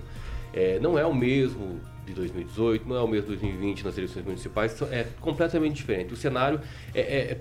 [0.55, 4.25] É, não é o mesmo de 2018, não é o mesmo de 2020 nas eleições
[4.25, 6.15] municipais, é completamente diferente.
[6.15, 6.61] O cenário
[6.95, 7.37] é, é- é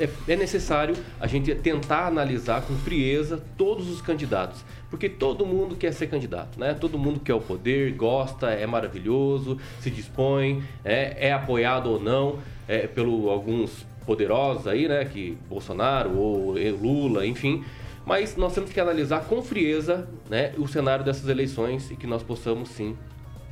[0.00, 5.76] é- é necessário a gente tentar analisar com frieza todos os candidatos, porque todo mundo
[5.76, 6.74] quer ser candidato, né?
[6.74, 12.38] Todo mundo quer o poder, gosta, é maravilhoso, se dispõe, é, é apoiado ou não
[12.66, 15.04] é, pelo alguns poderosos aí, né?
[15.04, 17.64] Que Bolsonaro ou Lula, enfim.
[18.04, 22.22] Mas nós temos que analisar com frieza né, o cenário dessas eleições e que nós
[22.22, 22.96] possamos sim,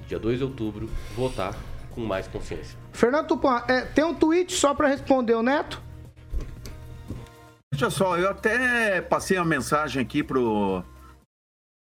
[0.06, 1.54] dia 2 de outubro, votar
[1.90, 2.78] com mais consciência.
[2.92, 5.82] Fernando Tupan, é, tem um tweet só pra responder o Neto?
[7.72, 10.82] Deixa só, eu até passei uma mensagem aqui pro,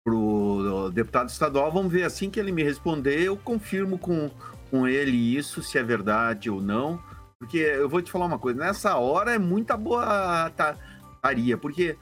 [0.05, 1.73] pro deputado estadual.
[1.73, 4.31] Vamos ver assim que ele me responder, eu confirmo com,
[4.71, 7.03] com ele isso, se é verdade ou não.
[7.39, 10.77] Porque eu vou te falar uma coisa, nessa hora é muita boa ta-
[11.23, 11.97] taria, porque,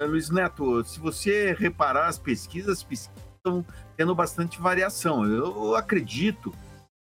[0.00, 3.64] eh, Luiz Neto, se você reparar as pesquisas, as pesquisas estão
[3.96, 5.24] tendo bastante variação.
[5.24, 6.52] Eu acredito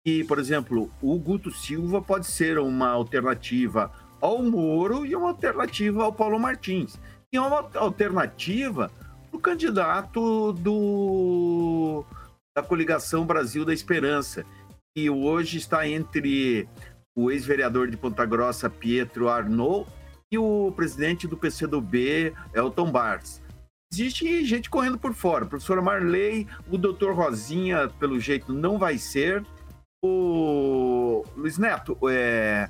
[0.05, 6.03] que, por exemplo, o Guto Silva pode ser uma alternativa ao Moro e uma alternativa
[6.03, 6.99] ao Paulo Martins.
[7.33, 8.91] E uma alternativa
[9.29, 12.05] para o candidato do,
[12.55, 14.45] da coligação Brasil da Esperança,
[14.95, 16.69] que hoje está entre
[17.15, 19.89] o ex-vereador de Ponta Grossa, Pietro Arnaud,
[20.31, 23.41] e o presidente do PCdoB, Elton Barros.
[23.91, 25.45] Existe gente correndo por fora.
[25.45, 29.45] Professora Marley, o doutor Rosinha, pelo jeito, não vai ser.
[30.03, 32.69] O Luiz Neto, é,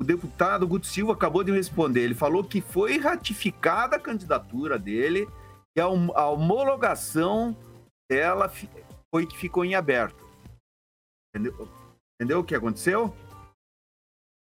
[0.00, 2.02] o deputado Guto Silva acabou de responder.
[2.02, 5.28] Ele falou que foi ratificada a candidatura dele
[5.76, 7.56] e a a homologação
[8.10, 8.50] dela
[9.14, 10.24] foi que ficou em aberto.
[11.34, 11.68] Entendeu,
[12.22, 13.12] Entendeu o que aconteceu?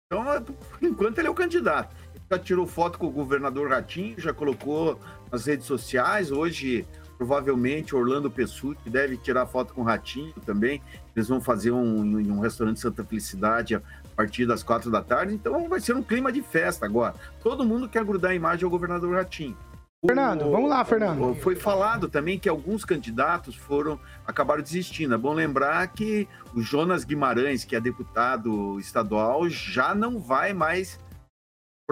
[0.04, 1.96] Então, é, por enquanto, ele é o candidato.
[2.32, 4.98] Já tirou foto com o governador Ratinho, já colocou
[5.30, 6.30] nas redes sociais.
[6.30, 6.86] Hoje,
[7.18, 10.80] provavelmente, Orlando Pessutti deve tirar foto com o Ratinho também.
[11.14, 13.82] Eles vão fazer um, em um restaurante Santa Felicidade a
[14.16, 15.34] partir das quatro da tarde.
[15.34, 17.14] Então, vai ser um clima de festa agora.
[17.42, 19.54] Todo mundo quer grudar a imagem ao governador Ratinho.
[20.02, 21.34] Fernando, vamos lá, Fernando.
[21.34, 25.14] Foi falado também que alguns candidatos foram acabaram desistindo.
[25.14, 30.98] É bom lembrar que o Jonas Guimarães, que é deputado estadual, já não vai mais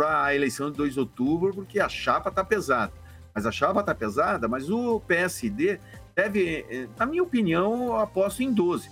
[0.01, 2.93] para a eleição de 2 de outubro, porque a chapa está pesada.
[3.35, 5.79] Mas a chapa está pesada, mas o PSD
[6.17, 8.91] deve, na minha opinião, eu aposto em 12.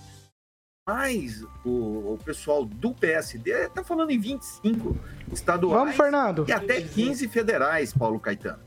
[0.87, 4.95] Mas o, o pessoal do PSD está falando em 25
[5.33, 6.45] estaduais Vamos, Fernando.
[6.47, 8.59] e até 15 federais, Paulo Caetano.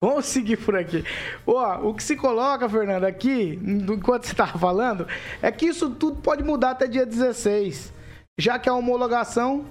[0.00, 1.04] Vamos seguir por aqui.
[1.44, 5.08] Ó, o que se coloca, Fernando, aqui, enquanto você estava falando,
[5.42, 7.92] é que isso tudo pode mudar até dia 16.
[8.38, 9.66] Já que a homologação.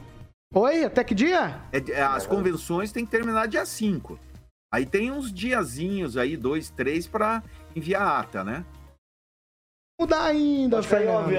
[0.55, 1.59] Oi, até que dia?
[1.71, 4.19] É, é, as convenções têm que terminar dia 5.
[4.71, 7.41] Aí tem uns diazinhos aí, dois, três, para
[7.75, 8.63] enviar a ata, né?
[9.99, 11.31] Mudar ainda, Fernando.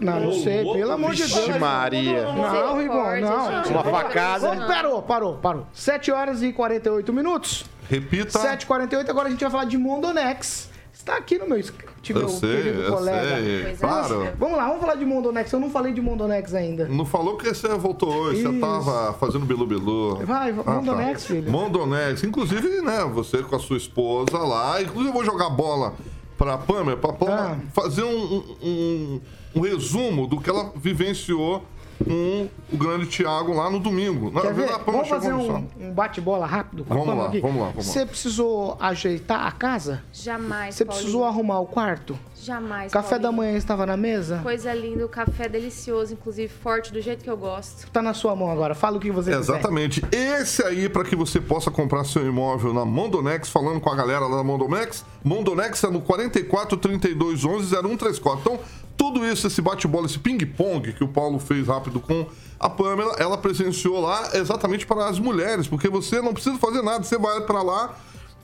[0.00, 1.46] Não, não sei, pelo amor de Deus.
[1.46, 2.24] Vixe Maria.
[2.24, 3.64] Não, Rigon, não.
[3.70, 4.66] Uma facada.
[4.66, 5.66] Parou, parou, parou.
[5.72, 7.66] 7 horas e 48 minutos.
[7.88, 8.38] Repita.
[8.38, 10.71] 7h48, agora a gente vai falar de Mondonex.
[11.02, 13.36] Está aqui no meu script, Eu meu sei, querido eu colega.
[13.36, 13.76] sei, é.
[13.78, 14.28] claro.
[14.38, 15.52] Vamos lá, vamos falar de Mondonex.
[15.52, 16.86] Eu não falei de Mondonex ainda.
[16.88, 18.60] Não falou que você voltou hoje, você Isso.
[18.60, 20.24] tava fazendo bilu-bilu.
[20.24, 21.50] Vai, Mondonex, filho.
[21.50, 22.22] Mondonex.
[22.24, 24.80] Inclusive, né, você com a sua esposa lá.
[24.80, 25.94] Inclusive, eu vou jogar bola
[26.38, 27.70] pra Pamela, pra Pamela Ah.
[27.74, 29.20] fazer um, um,
[29.56, 31.64] um resumo do que ela vivenciou
[32.04, 34.30] com o grande Thiago lá no domingo.
[34.30, 34.54] Na Quer ver?
[34.62, 37.40] verdade, a Pamela Vamos fazer um, um bate-bola rápido com a Vamos Pamela lá, aqui?
[37.40, 37.92] vamos lá, vamos lá.
[37.92, 40.02] Você precisou ajeitar a casa?
[40.12, 41.02] Jamais, Você Paulinho.
[41.04, 42.18] precisou arrumar o quarto?
[42.42, 43.36] Jamais, Café da Paulinho.
[43.42, 44.40] manhã estava na mesa?
[44.42, 47.88] Coisa linda, o café delicioso, inclusive forte, do jeito que eu gosto.
[47.92, 48.74] Tá na sua mão agora.
[48.74, 49.40] Fala o que você quiser.
[49.54, 50.02] Exatamente.
[50.10, 54.26] Esse aí para que você possa comprar seu imóvel na Mondonex, falando com a galera
[54.26, 55.04] lá da Mondonex.
[55.22, 58.40] Mondonex é no 44 32 11 0134.
[58.40, 58.58] Então,
[58.96, 62.26] tudo isso, esse bate-bola, esse ping-pong que o Paulo fez rápido com
[62.58, 67.02] a Pamela, ela presenciou lá exatamente para as mulheres, porque você não precisa fazer nada,
[67.02, 67.96] você vai para lá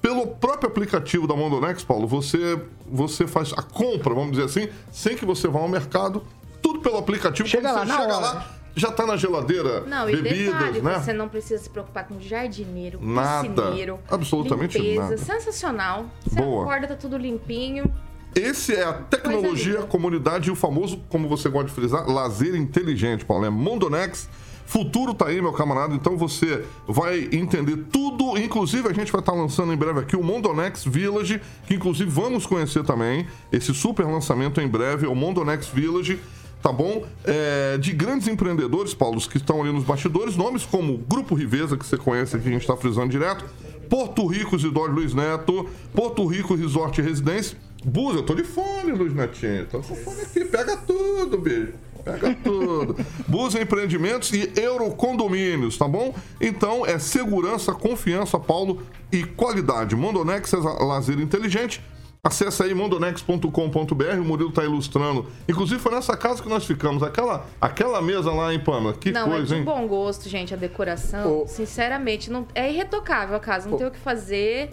[0.03, 5.17] pelo próprio aplicativo da Mondonex, Paulo, você, você faz a compra, vamos dizer assim, sem
[5.17, 6.23] que você vá ao mercado,
[6.63, 7.49] tudo pelo aplicativo.
[7.49, 8.27] Chega Quando lá, você na chega hora.
[8.39, 8.47] lá,
[8.77, 11.01] já tá na geladeira, Não, e bebidas, detalhe, né?
[11.01, 13.49] você não precisa se preocupar com jardineiro, Nada.
[13.63, 15.19] piscineiro, Absolutamente limpeza, nada.
[15.19, 16.07] sensacional.
[16.25, 16.63] Você Boa.
[16.63, 17.93] acorda, tá tudo limpinho.
[18.35, 22.55] Esse é a tecnologia, a comunidade e o famoso, como você gosta de frisar, lazer
[22.55, 23.45] inteligente, Paulo.
[23.45, 24.29] É Mondonex.
[24.67, 25.95] Futuro tá aí, meu camarada.
[25.95, 28.37] Então você vai entender tudo.
[28.37, 32.45] Inclusive, a gente vai estar lançando em breve aqui o Mondonex Village, que inclusive vamos
[32.45, 33.27] conhecer também.
[33.51, 36.21] Esse super lançamento em breve, é o Mondonex Village.
[36.63, 37.07] Tá bom?
[37.25, 41.87] É, de grandes empreendedores, Paulo, que estão ali nos bastidores, nomes como Grupo Riveza, que
[41.87, 43.45] você conhece aqui, a gente está frisando direto,
[43.89, 47.57] Porto Rico Isidoro Luiz Neto, Porto Rico Resort e Residência.
[47.85, 49.67] Buza, eu tô de fone, Luiz Netinho.
[49.67, 51.75] Tô com fone aqui, pega tudo, bicho.
[52.05, 52.97] Pega tudo.
[53.29, 56.15] Buza Empreendimentos e Eurocondomínios, tá bom?
[56.41, 59.95] Então é segurança, confiança, Paulo, e qualidade.
[59.95, 61.83] Mondonex é lazer inteligente.
[62.23, 65.27] Acesse aí mondonex.com.br, o Murilo tá ilustrando.
[65.49, 68.93] Inclusive foi nessa casa que nós ficamos, aquela, aquela mesa lá em Pama.
[68.93, 69.65] Que não, coisa, é de hein?
[69.65, 71.47] bom gosto, gente, a decoração.
[71.47, 74.71] Sinceramente, não, é irretocável a casa, não tem o que fazer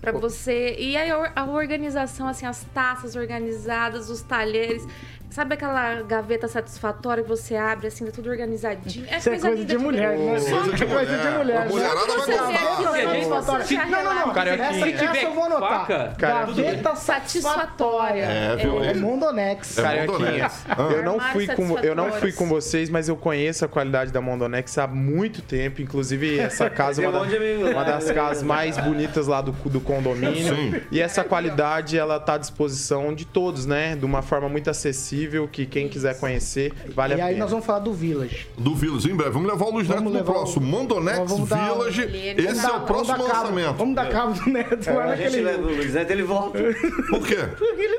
[0.00, 0.76] pra você.
[0.78, 4.86] E aí a organização, assim, as taças organizadas, os talheres.
[5.30, 9.04] Sabe aquela gaveta satisfatória que você abre, assim, tá tudo organizadinho?
[9.04, 10.38] Isso é coisa linda de mulher, né?
[10.40, 10.56] Só
[10.86, 11.56] Coisa de mulher.
[11.58, 11.68] A né?
[11.68, 13.58] mulherada vai gostar.
[13.86, 14.32] Não, não, não.
[14.32, 14.32] relaxa.
[14.32, 14.88] Carioquinha.
[14.88, 15.80] Essa, essa eu vou anotar.
[15.86, 18.22] faca, Gaveta satisfatória.
[18.22, 18.82] É, viu?
[18.82, 19.78] É Mondonex.
[19.78, 20.64] É Mondonex.
[20.68, 20.82] Ah.
[20.92, 24.20] eu não fui com eu não fui com vocês, mas eu conheço a qualidade da
[24.20, 25.82] Mondonex há muito tempo.
[25.82, 27.70] Inclusive essa casa é uma, um da- lá.
[27.70, 30.54] uma das casas mais bonitas lá do, do condomínio.
[30.54, 30.80] Sim.
[30.90, 33.94] E essa qualidade ela tá à disposição de todos, né?
[33.94, 35.17] De uma forma muito acessível
[35.50, 37.44] que quem quiser conhecer vale E a aí pena.
[37.44, 38.46] nós vamos falar do Village.
[38.56, 39.30] Do Village, em breve.
[39.32, 40.66] Vamos levar o Luiz Neto no o- próximo.
[40.70, 42.02] Vamos dar- Village.
[42.02, 43.76] Ele- Esse é o próximo vamos dar cabo, lançamento.
[43.76, 44.90] Vamos dar cabo do Neto.
[44.94, 46.58] lá A gente naquele- leva o Luiz Neto, ele volta.
[47.10, 47.36] Por quê?
[47.78, 47.98] Ele-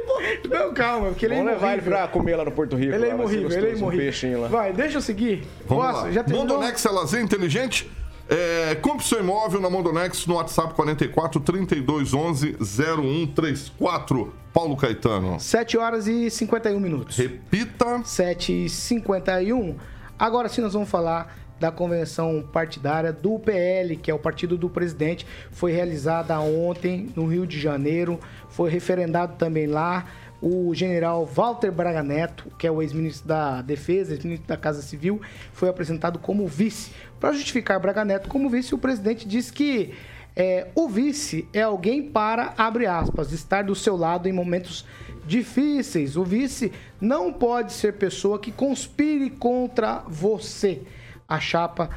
[0.50, 1.98] Não, calma, porque ele é Vamos levar ele imorrível.
[2.00, 2.94] pra comer lá no Porto Rico.
[2.94, 4.06] Ele é imorrível, ele é gostoso, um imorrível.
[4.06, 4.48] peixinho lá.
[4.48, 5.44] Vai, deixa eu seguir.
[5.68, 6.06] Vamos Posso?
[6.06, 6.12] lá.
[6.12, 6.24] Já?
[6.30, 7.90] Mondonex é lazer inteligente.
[8.30, 14.34] É, compre seu imóvel na Mondonex no WhatsApp 44 32 11 0134.
[14.54, 15.40] Paulo Caetano.
[15.40, 17.18] 7 horas e 51 minutos.
[17.18, 18.04] Repita.
[18.04, 19.76] 7 e 51.
[20.18, 24.70] Agora sim nós vamos falar da convenção partidária do PL, que é o partido do
[24.70, 25.26] presidente.
[25.52, 28.20] Foi realizada ontem no Rio de Janeiro.
[28.48, 30.06] Foi referendado também lá
[30.42, 35.22] o general Walter Braga Neto, que é o ex-ministro da Defesa, ex-ministro da Casa Civil,
[35.54, 36.92] foi apresentado como vice.
[37.20, 39.94] Para justificar Braga Neto como vice, o presidente disse que
[40.36, 44.86] é, o vice é alguém para, abre aspas, estar do seu lado em momentos
[45.26, 46.16] difíceis.
[46.16, 46.72] O vice
[47.02, 50.82] não pode ser pessoa que conspire contra você.
[51.28, 51.90] A chapa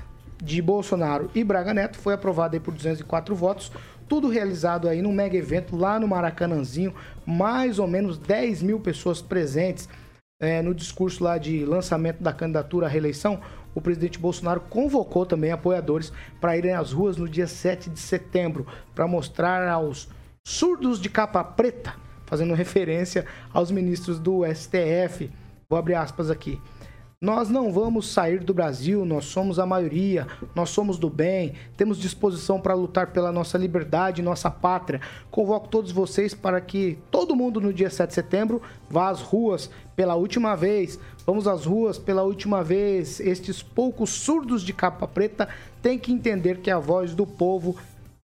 [0.43, 3.71] de Bolsonaro e Braga Neto foi aprovada por 204 votos.
[4.13, 6.95] Tudo realizado aí num mega evento lá no Maracanãzinho.
[7.25, 9.89] Mais ou menos 10 mil pessoas presentes.
[10.39, 13.41] É, no discurso lá de lançamento da candidatura à reeleição,
[13.75, 18.67] o presidente Bolsonaro convocou também apoiadores para irem às ruas no dia 7 de setembro
[18.95, 20.11] para mostrar aos
[20.47, 21.95] surdos de capa preta,
[22.27, 25.31] fazendo referência aos ministros do STF.
[25.71, 26.61] Vou abrir aspas aqui.
[27.23, 31.97] Nós não vamos sair do Brasil, nós somos a maioria, nós somos do bem, temos
[31.97, 35.01] disposição para lutar pela nossa liberdade nossa pátria.
[35.31, 38.61] Convoco todos vocês para que todo mundo no dia 7 de setembro
[38.91, 40.99] vá às ruas pela última vez.
[41.25, 43.21] Vamos às ruas pela última vez.
[43.21, 45.49] Estes poucos surdos de capa preta
[45.81, 47.77] têm que entender que a voz do povo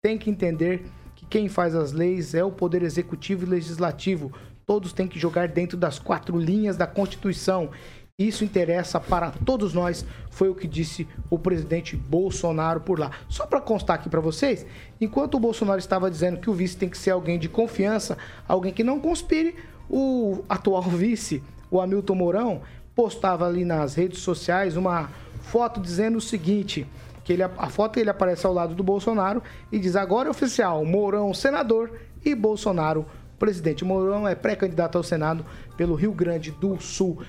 [0.04, 0.86] tem que entender
[1.16, 4.32] que quem faz as leis é o poder executivo e legislativo.
[4.68, 7.72] Todos têm que jogar dentro das quatro linhas da Constituição.
[8.20, 13.09] Isso interessa para todos nós, foi o que disse o presidente Bolsonaro por lá.
[13.28, 14.68] Só para constar aqui para vocês,
[15.01, 18.16] enquanto o Bolsonaro estava dizendo que o vice tem que ser alguém de confiança,
[18.47, 19.55] alguém que não conspire,
[19.89, 21.41] o atual vice,
[21.72, 22.61] o Hamilton Mourão,
[22.93, 25.09] postava ali nas redes sociais uma
[25.41, 26.86] foto dizendo o seguinte:
[27.24, 29.41] que ele, a foto ele aparece ao lado do Bolsonaro
[29.72, 31.89] e diz agora é oficial, Mourão senador
[32.24, 33.07] e Bolsonaro
[33.43, 33.84] presidente.
[33.84, 35.45] Mourão é pré-candidato ao Senado
[35.76, 37.22] pelo Rio Grande do Sul.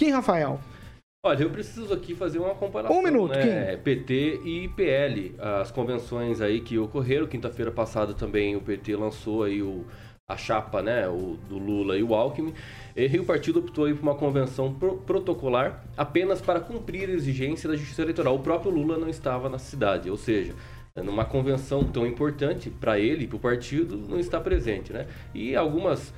[0.00, 0.58] Kim Rafael.
[1.22, 2.98] Olha, eu preciso aqui fazer uma comparação.
[2.98, 3.76] Um minuto, né?
[3.76, 5.34] PT e PL.
[5.38, 7.26] As convenções aí que ocorreram.
[7.26, 9.84] Quinta-feira passada também o PT lançou aí o,
[10.26, 11.06] a chapa, né?
[11.06, 12.54] O, do Lula e o Alckmin.
[12.96, 17.68] E o partido optou aí por uma convenção pro, protocolar apenas para cumprir a exigência
[17.68, 18.34] da Justiça Eleitoral.
[18.34, 20.54] O próprio Lula não estava na cidade, ou seja,
[20.96, 25.06] numa convenção tão importante para ele e para o partido, não está presente, né?
[25.34, 26.10] E algumas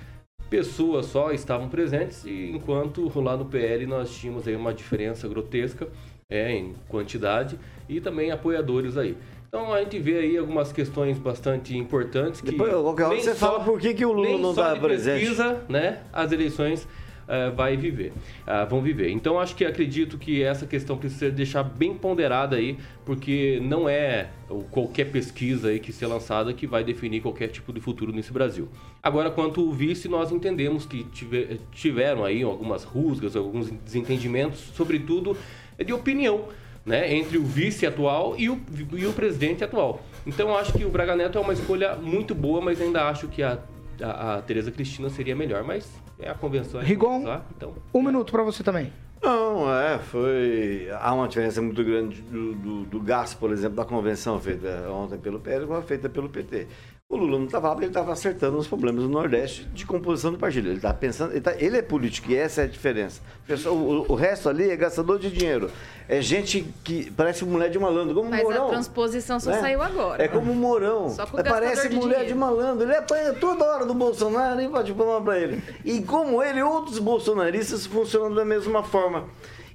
[0.57, 5.89] pessoas só estavam presentes, e enquanto lá no PL nós tínhamos aí uma diferença grotesca
[6.29, 9.17] é, em quantidade e também apoiadores aí.
[9.49, 13.47] Então a gente vê aí algumas questões bastante importantes que Depois, qualquer hora você só-
[13.53, 15.21] fala por que que o Lula não tá de presente.
[15.21, 16.87] pesquisa, né, as eleições
[17.29, 18.13] eh, vai viver,
[18.47, 19.11] ah, vão viver.
[19.11, 24.29] Então acho que acredito que essa questão precisa deixar bem ponderada aí, porque não é
[24.71, 28.69] qualquer pesquisa aí que ser lançada que vai definir qualquer tipo de futuro nesse Brasil.
[29.03, 35.37] Agora, quanto o vice, nós entendemos que tive- tiveram aí algumas rusgas, alguns desentendimentos, sobretudo
[35.85, 36.45] de opinião.
[36.85, 38.61] Né, entre o vice atual e o,
[38.95, 40.03] e o presidente atual.
[40.27, 43.41] Então acho que o Braga Neto é uma escolha muito boa, mas ainda acho que
[43.41, 43.57] a,
[44.03, 45.63] a, a Tereza Cristina seria melhor.
[45.65, 46.81] Mas é a convenção.
[46.81, 47.25] é Rigon,
[47.57, 47.75] então.
[47.93, 48.93] um minuto para você também.
[49.23, 50.89] Não, é, foi.
[51.01, 55.17] Há uma diferença muito grande do, do, do gasto, por exemplo, da convenção feita ontem
[55.17, 56.67] pelo PL com a feita pelo PT.
[57.13, 60.33] O Lula não estava lá porque ele estava acertando os problemas do Nordeste de composição
[60.33, 60.69] do partido.
[60.69, 63.21] Ele está pensando, ele, tá- ele é político e essa é a diferença.
[63.45, 65.71] O, pessoal- o- o resto ali é gastador de dinheiro.
[66.09, 68.65] É gente que parece mulher de malandro, como Mas Mourão.
[68.67, 69.61] a transposição só né?
[69.61, 70.25] saiu agora.
[70.25, 71.11] É como o Mourão.
[71.11, 72.29] Só com o É, parece de mulher dinheiro.
[72.29, 72.87] de malandro.
[72.89, 75.63] Ele apanha toda hora do Bolsonaro e bate palma pra ele.
[75.85, 79.25] E como ele, outros bolsonaristas funcionam da mesma forma.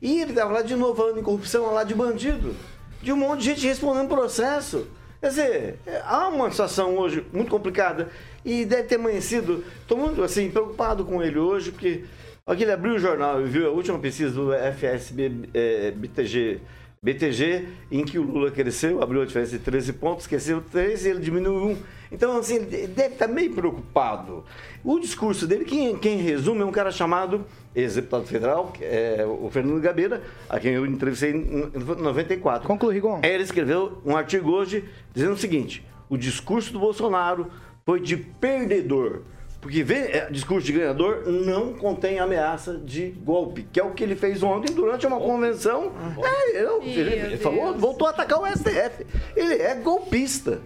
[0.01, 2.55] E ele tava lá de novo falando em corrupção, lá de bandido.
[2.99, 4.87] De um monte de gente respondendo processo.
[5.19, 8.09] Quer dizer, é, há uma situação hoje muito complicada
[8.45, 9.63] e deve ter amanhecido.
[9.81, 12.03] Estou muito assim, preocupado com ele hoje, porque
[12.45, 16.61] aqui ele abriu o jornal e viu a última pesquisa do FSB eh, BTG,
[17.01, 21.11] BTG, em que o Lula cresceu, abriu a diferença de 13 pontos, esqueceu 13 e
[21.11, 21.77] ele diminuiu 1.
[22.11, 24.43] Então, assim, ele deve estar meio preocupado.
[24.83, 27.45] O discurso dele, quem, quem resume, é um cara chamado
[27.75, 32.67] ex-deputado federal, é o Fernando Gabeira, a quem eu entrevistei em 94.
[32.67, 33.21] Conclui, Rigon.
[33.23, 34.83] Ele escreveu um artigo hoje
[35.13, 37.47] dizendo o seguinte: o discurso do Bolsonaro
[37.85, 39.21] foi de perdedor.
[39.59, 44.03] Porque ver é, discurso de ganhador não contém ameaça de golpe, que é o que
[44.03, 45.91] ele fez ontem durante uma convenção.
[46.23, 49.05] É, eu, ele, ele falou, voltou a atacar o STF.
[49.35, 50.61] Ele é golpista.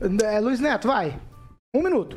[0.00, 1.18] É, Luiz Neto, vai.
[1.74, 2.16] Um minuto.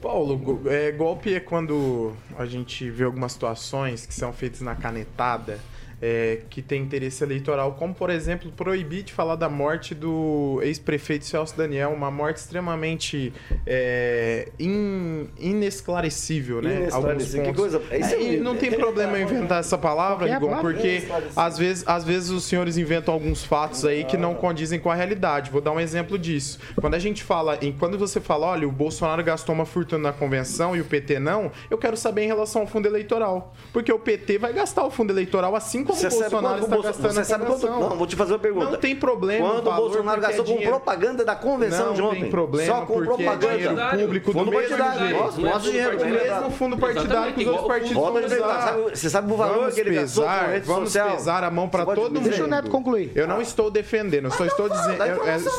[0.00, 5.58] Paulo, é, golpe é quando a gente vê algumas situações que são feitas na canetada
[6.00, 11.24] é, que tem interesse eleitoral, como por exemplo proibir de falar da morte do ex-prefeito
[11.24, 13.32] Celso Daniel, uma morte extremamente
[13.66, 16.76] é, in- inesclarecível, né?
[16.82, 17.60] Inesclarecível, que pontos.
[17.60, 21.42] coisa- isso É, é e não tem problema inventar essa palavra, é Rigon, porque Inesclarecível.
[21.42, 24.94] às vezes, às vezes os senhores inventam alguns fatos aí que não condizem com a
[24.94, 25.50] realidade.
[25.50, 26.58] Vou dar um exemplo disso.
[26.80, 30.12] Quando a gente fala, em, quando você fala, olha, o Bolsonaro gastou uma fortuna na
[30.12, 33.54] convenção e o PT não, eu quero saber em relação ao fundo eleitoral.
[33.72, 36.68] Porque o PT vai gastar o fundo eleitoral assim como Você o sabe Bolsonaro está
[36.76, 37.66] Bolso- gastando você sabe quanto.
[37.66, 38.70] Não, vou te fazer uma pergunta.
[38.70, 39.48] Não tem problema.
[39.50, 42.20] Quanto o Bolsonaro porque gastou é com propaganda da convenção não de ontem?
[42.22, 43.56] tem problema, Só com porque é propaganda.
[43.58, 44.82] dinheiro público do Fundo mesmo jeito.
[44.82, 45.96] Não é nosso fundo dinheiro.
[45.96, 46.32] O partidário.
[46.34, 48.60] mesmo fundo partidário que os outros partidos vão a usar.
[48.62, 51.16] sabe- você sabe o valor vamos que ele gastou com pesar, rede Vamos social?
[51.16, 52.24] pesar a mão para todo mundo.
[52.28, 53.12] Deixa o Neto concluir.
[53.14, 54.98] Eu não estou defendendo, eu só estou dizendo,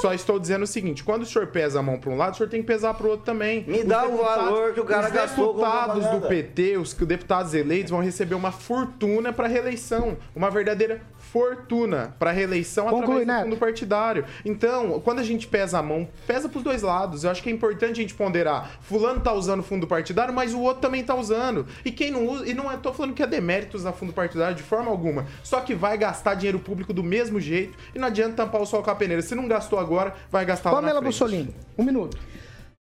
[0.02, 2.38] só estou dizendo o seguinte: quando o senhor pesa a mão para um lado, o
[2.38, 3.64] senhor tem que pesar para o outro também.
[3.68, 6.28] Me Os dá o valor que o cara os gastou com deputados do.
[6.28, 11.02] PT, os deputados eleitos vão receber uma fortuna para reeleição, uma verdadeira
[11.32, 14.26] fortuna para reeleição Conclui, através do fundo partidário.
[14.46, 17.24] Então, quando a gente pesa a mão, pesa para os dois lados.
[17.24, 18.78] Eu acho que é importante a gente ponderar.
[18.82, 21.66] Fulano tá usando fundo partidário, mas o outro também tá usando.
[21.84, 24.56] E quem não usa, e não é, tô falando que é demérito usar fundo partidário
[24.56, 25.26] de forma alguma.
[25.44, 28.82] Só que vai gastar dinheiro público do mesmo jeito e não adianta tampar o sol
[28.82, 29.22] com a peneira.
[29.22, 31.12] Se não gastou agora, vai gastar lá na Pamela frente.
[31.12, 32.18] Bussolini, um minuto.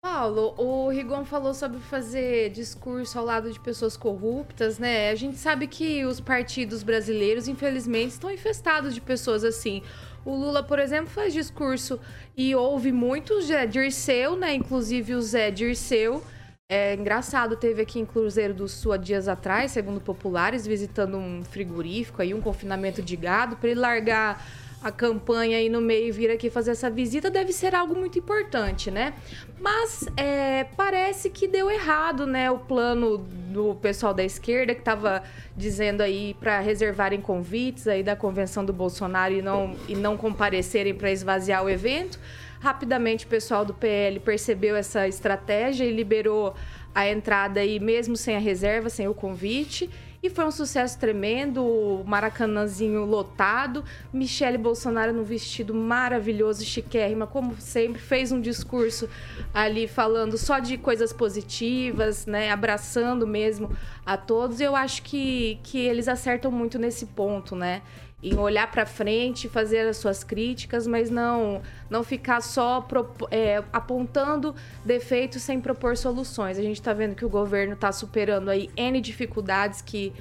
[0.05, 5.09] Paulo, o Rigon falou sobre fazer discurso ao lado de pessoas corruptas, né?
[5.09, 9.83] A gente sabe que os partidos brasileiros, infelizmente, estão infestados de pessoas assim.
[10.23, 11.99] O Lula, por exemplo, faz discurso
[12.37, 14.53] e ouve muito Zé Dirceu, né?
[14.53, 16.23] Inclusive o Zé Dirceu
[16.69, 21.43] É engraçado, teve aqui em Cruzeiro do Sul há dias atrás, segundo populares, visitando um
[21.45, 24.43] frigorífico aí, um confinamento de gado, para ele largar
[24.85, 28.91] a campanha aí no meio vir aqui fazer essa visita deve ser algo muito importante,
[28.91, 29.15] né?
[29.59, 32.51] Mas é, parece que deu errado, né?
[32.51, 35.23] O plano do pessoal da esquerda que estava
[35.57, 40.95] dizendo aí para reservarem convites aí da convenção do Bolsonaro e não, e não comparecerem
[40.95, 42.21] para esvaziar o evento.
[42.61, 46.55] Rapidamente o pessoal do PL percebeu essa estratégia e liberou
[46.95, 49.89] a entrada aí mesmo sem a reserva, sem o convite.
[50.25, 57.61] E foi um sucesso tremendo, o Maracanãzinho lotado, Michele Bolsonaro num vestido maravilhoso, chiquérrima, como
[57.61, 59.07] sempre, fez um discurso
[59.53, 63.71] ali falando só de coisas positivas, né, abraçando mesmo
[64.07, 64.61] a todos.
[64.61, 67.83] Eu acho que, que eles acertam muito nesse ponto, né?
[68.25, 71.61] Em olhar para frente, fazer as suas críticas, mas não
[71.91, 72.85] não ficar só
[73.31, 74.55] é, apontando
[74.85, 76.59] defeitos sem propor soluções.
[76.59, 80.13] A gente está vendo que o governo está superando aí n dificuldades que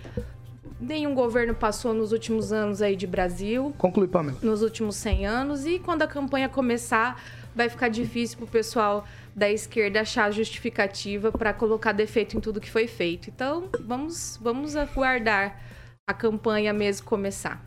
[0.80, 3.74] nenhum governo passou nos últimos anos aí de Brasil.
[3.78, 4.38] Conclui, Pamela.
[4.42, 7.22] Nos últimos 100 anos e quando a campanha começar,
[7.56, 12.60] vai ficar difícil para o pessoal da esquerda achar justificativa para colocar defeito em tudo
[12.60, 13.30] que foi feito.
[13.30, 15.60] Então, vamos vamos aguardar
[16.08, 17.64] a campanha mesmo começar.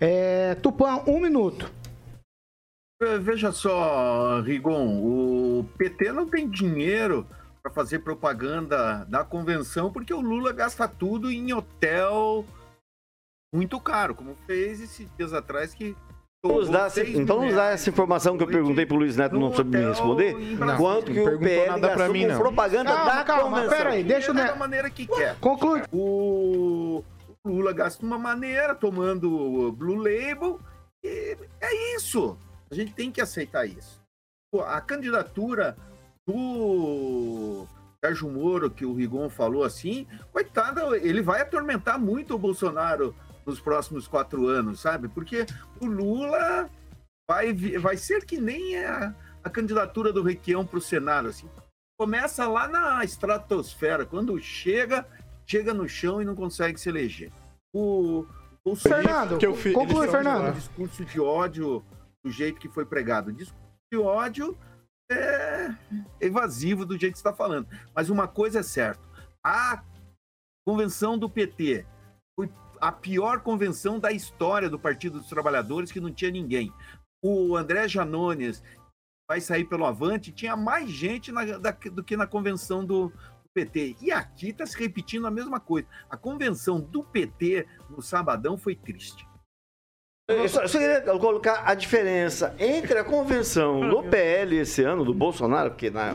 [0.00, 1.70] É, Tupã, um minuto.
[3.20, 7.26] Veja só, Rigon, o PT não tem dinheiro
[7.62, 12.44] para fazer propaganda da convenção porque o Lula gasta tudo em hotel
[13.54, 15.96] muito caro, como fez esses dias atrás que
[16.40, 19.76] Vamos dar, então vamos dar essa informação que eu perguntei pro Luiz Neto, não soube
[19.76, 20.34] me responder.
[20.56, 23.76] Não, quanto que o PL gastou pra mim, com propaganda calma, da calma, convenção.
[23.76, 24.58] Pera aí, deixa o Da Neto...
[24.58, 25.34] maneira que quer.
[25.40, 25.82] Conclui.
[25.92, 27.02] O
[27.48, 30.60] Lula gasta de uma maneira, tomando Blue Label,
[31.02, 32.38] e é isso.
[32.70, 34.00] A gente tem que aceitar isso.
[34.66, 35.76] A candidatura
[36.26, 37.66] do
[38.04, 43.60] Sérgio Moro, que o Rigon falou assim, coitado, ele vai atormentar muito o Bolsonaro nos
[43.60, 45.08] próximos quatro anos, sabe?
[45.08, 45.46] Porque
[45.80, 46.68] o Lula
[47.28, 51.48] vai, vai ser que nem a, a candidatura do Requião para o Senado, assim.
[51.98, 55.06] Começa lá na estratosfera, quando chega,
[55.46, 57.32] chega no chão e não consegue se eleger.
[57.74, 58.26] O,
[58.64, 60.54] o Fernando, que eu fiz, conclui, Fernando.
[60.54, 61.84] discurso de ódio
[62.24, 63.32] do jeito que foi pregado.
[63.32, 63.62] Discurso
[63.92, 64.56] de ódio
[65.10, 65.74] é
[66.20, 67.66] evasivo do jeito que está falando.
[67.94, 69.02] Mas uma coisa é certa:
[69.44, 69.82] a
[70.66, 71.86] convenção do PT
[72.38, 72.50] foi
[72.80, 76.72] a pior convenção da história do Partido dos Trabalhadores, que não tinha ninguém.
[77.24, 78.62] O André Janones
[79.28, 83.12] vai sair pelo Avante, tinha mais gente na- da- do que na convenção do
[83.64, 83.96] PT.
[84.00, 85.86] E aqui está se repetindo a mesma coisa.
[86.10, 89.26] A convenção do PT no sabadão foi triste.
[90.28, 95.04] Eu só, eu só queria colocar a diferença entre a convenção do PL esse ano,
[95.04, 96.12] do Bolsonaro, porque na,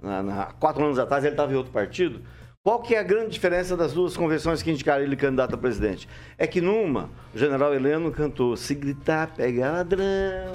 [0.00, 2.22] na- na- quatro anos atrás ele estava em outro partido.
[2.64, 6.08] Qual que é a grande diferença das duas convenções que indicaram ele candidato a presidente?
[6.38, 10.54] É que numa, o general Heleno cantou se gritar, pegar ladrão.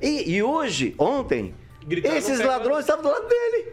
[0.00, 1.54] E, e hoje, ontem,
[1.86, 3.72] Gritar esses pega ladrões estavam do lado dele.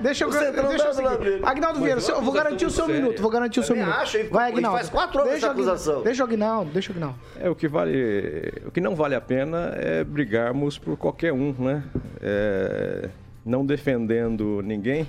[0.00, 1.44] Deixa eu, deixa eu seguir.
[1.44, 3.94] Agnaldo Vieira, eu vou garantir o seu acusação minuto, vou garantir o seu minuto.
[3.94, 4.78] acho, Vai, Agnaldo.
[4.78, 6.02] faz quatro anos deixa acusação.
[6.02, 7.18] Deixa o Agnaldo, deixa o Agnaldo.
[7.38, 8.52] É, o que vale.
[8.66, 11.82] O que não vale a pena é brigarmos por qualquer um, né?
[12.20, 13.08] É,
[13.44, 15.08] não defendendo ninguém,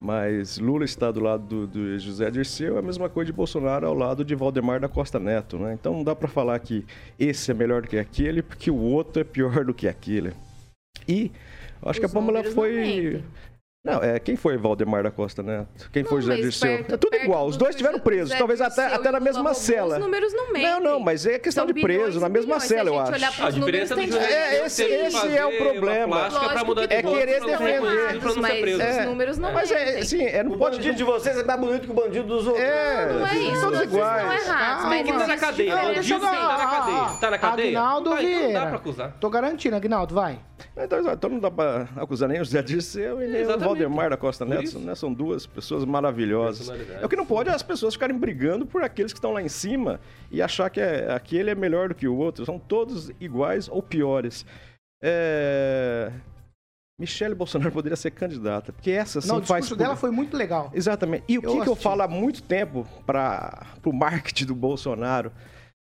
[0.00, 3.86] mas Lula está do lado do, do José Dirceu, é a mesma coisa de Bolsonaro
[3.86, 5.74] ao lado de Valdemar da Costa Neto, né?
[5.78, 6.84] Então não dá para falar que
[7.18, 10.32] esse é melhor do que aquele, porque o outro é pior do que aquele.
[11.08, 11.32] E
[11.82, 13.22] acho que a Os Pamela foi.
[13.88, 15.90] Não, é, quem foi Valdemar da Costa Neto?
[15.92, 16.76] Quem foi Não, José mas Dirceu?
[16.78, 19.20] perto- é tudo igual, os do dois que estiveram José presos, talvez até, até na
[19.20, 19.94] mesma cela.
[19.96, 20.70] Os números não mentem.
[20.70, 22.62] Não, não, mas é questão São de preso, bilhões na mesma bilhões.
[22.64, 23.12] Cela, eu acho.
[23.42, 24.32] A diferença números, do tem José.
[24.32, 26.16] É, esse- tem que esse é o problema.
[26.88, 27.80] que É voto, querer não defender.
[27.80, 28.82] não Mas preso.
[29.00, 30.00] os números não Mas é, mentem.
[30.02, 32.64] assim, é, não O bandido de vocês é mais bonito que o bandido dos outros.
[32.64, 34.22] É, Não é isso, todos iguais.
[34.42, 34.84] estão errados.
[34.84, 35.72] Ah, mas Quem tá na existe cadeia?
[36.48, 37.18] tá na cadeia.
[37.20, 37.68] Tá na cadeia?
[37.68, 38.60] Agnaldo Aí, então não Vieira.
[38.60, 39.12] dá pra acusar.
[39.20, 40.38] Tô garantindo, Agnaldo, vai.
[40.76, 43.64] Então, então não dá pra acusar nem o José Dirceu e nem o Exatamente.
[43.64, 44.78] Valdemar da Costa Neto.
[44.78, 44.94] né?
[44.94, 46.68] São duas pessoas maravilhosas.
[47.00, 49.42] É o que não pode é as pessoas ficarem brigando por aqueles que estão lá
[49.42, 50.00] em cima
[50.30, 52.44] e achar que é- aquele é melhor do que o outro.
[52.44, 54.44] São todos iguais ou piores.
[55.02, 56.10] É...
[57.00, 59.64] Michele Bolsonaro poderia ser candidata, porque essa sim não, o faz...
[59.64, 60.68] discurso dela foi muito legal.
[60.74, 61.22] Exatamente.
[61.28, 65.30] E o Eu que, que eu falo há muito tempo para o marketing do Bolsonaro?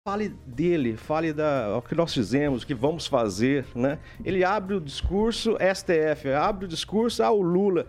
[0.03, 3.99] Fale dele, fale da o que nós fizemos, o que vamos fazer, né?
[4.25, 7.85] Ele abre o discurso STF, abre o discurso ao Lula.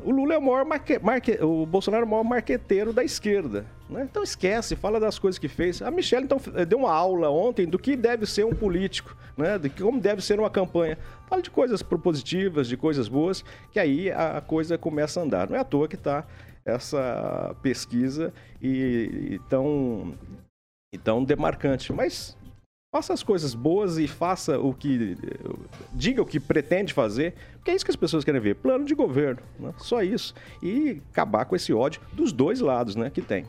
[0.00, 3.66] O Lula é o maior marque, marque, o Bolsonaro é o maior marqueteiro da esquerda.
[3.90, 4.06] Né?
[4.08, 5.82] Então esquece, fala das coisas que fez.
[5.82, 6.38] A Michelle então
[6.68, 9.58] deu uma aula ontem do que deve ser um político, né?
[9.58, 10.96] De como deve ser uma campanha.
[11.28, 15.50] Fala de coisas propositivas, de coisas boas, que aí a coisa começa a andar.
[15.50, 16.24] Não é à toa que está
[16.64, 20.14] essa pesquisa e, e tão,
[20.92, 21.92] e tão demarcante.
[21.92, 22.36] Mas
[22.94, 25.16] faça as coisas boas e faça o que.
[25.92, 28.56] Diga o que pretende fazer, porque é isso que as pessoas querem ver.
[28.56, 29.42] Plano de governo.
[29.58, 29.74] Né?
[29.78, 30.34] Só isso.
[30.62, 33.46] E acabar com esse ódio dos dois lados né, que tem.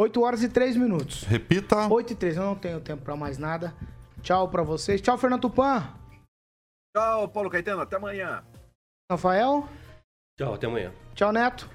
[0.00, 1.22] 8 horas e 3 minutos.
[1.24, 1.86] Repita.
[1.86, 3.74] 8 e 3, eu não tenho tempo pra mais nada.
[4.22, 5.00] Tchau pra vocês.
[5.00, 5.86] Tchau, Fernando Tupan.
[6.96, 7.82] Tchau, Paulo Caetano.
[7.82, 8.42] Até amanhã.
[9.10, 9.68] Rafael.
[10.38, 10.92] Tchau, até amanhã.
[11.14, 11.68] Tchau, Neto.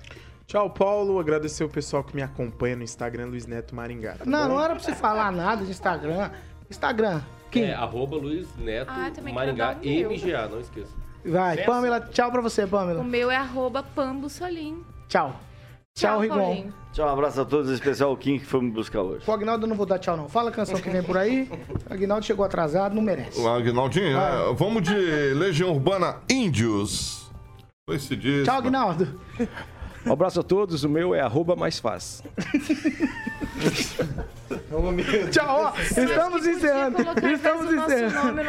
[0.48, 1.20] Tchau, Paulo.
[1.20, 4.14] Agradecer o pessoal que me acompanha no Instagram, Luiz Neto Maringá.
[4.14, 4.56] tá Não, bom?
[4.56, 6.32] não era pra você falar nada de Instagram.
[6.70, 7.22] Instagram.
[7.52, 7.64] Quem?
[7.66, 10.10] É, arroba Luiz Neto Ah, Maringá o.
[10.14, 10.92] MGA, não esqueça.
[11.26, 11.68] Vai, Certo?
[11.68, 12.00] Pamela.
[12.00, 13.04] Tchau pra você, O Pamela.
[13.04, 14.84] meu é arroba Pambo Solim.
[15.10, 15.36] Tchau.
[15.98, 16.68] Tchau, Rigon.
[16.94, 19.24] Tchau, um abraço a todos, em especial o Kim que foi me buscar hoje.
[19.28, 20.30] O Agnaldo eu não vou dar tchau, não.
[20.30, 21.50] Fala a canção que vem por aí.
[21.90, 23.40] O Agnaldo chegou atrasado, não merece.
[23.42, 24.94] O Agnaldinho, é, vamos de
[25.34, 27.32] Legião Urbana Índios.
[27.90, 28.44] Esse dia.
[28.44, 29.20] Tchau, Agnaldo.
[30.08, 32.24] Um abraço a todos, o meu é arroba mais fácil.
[35.32, 35.74] Tchau, ó.
[35.80, 36.98] Estamos encerrando.
[37.02, 38.42] Estamos encerrando.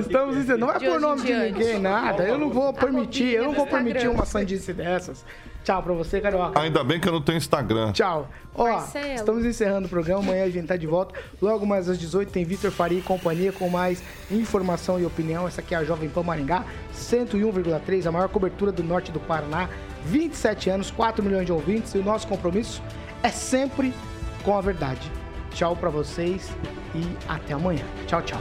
[0.00, 0.58] Estamos encerrando.
[0.58, 1.52] Não vai De pôr nome de diante.
[1.52, 2.24] ninguém, nada.
[2.24, 3.34] Eu não vou permitir.
[3.34, 5.24] Eu não vou permitir uma sandice dessas.
[5.62, 6.60] Tchau pra você, Carioca.
[6.60, 7.90] Ainda bem que eu não tenho Instagram.
[7.92, 8.28] Tchau.
[8.54, 9.14] Ó, Marcelo.
[9.14, 10.20] estamos encerrando o programa.
[10.22, 11.14] Amanhã a gente tá de volta.
[11.40, 15.48] Logo mais às 18 tem Vitor Faria e companhia com mais informação e opinião.
[15.48, 19.70] Essa aqui é a Jovem Pan Maringá, 101,3, a maior cobertura do norte do Paraná.
[20.04, 22.82] 27 anos, 4 milhões de ouvintes e o nosso compromisso
[23.22, 23.94] é sempre
[24.42, 25.10] com a verdade.
[25.50, 26.50] Tchau pra vocês
[26.94, 27.84] e até amanhã.
[28.06, 28.40] Tchau, tchau.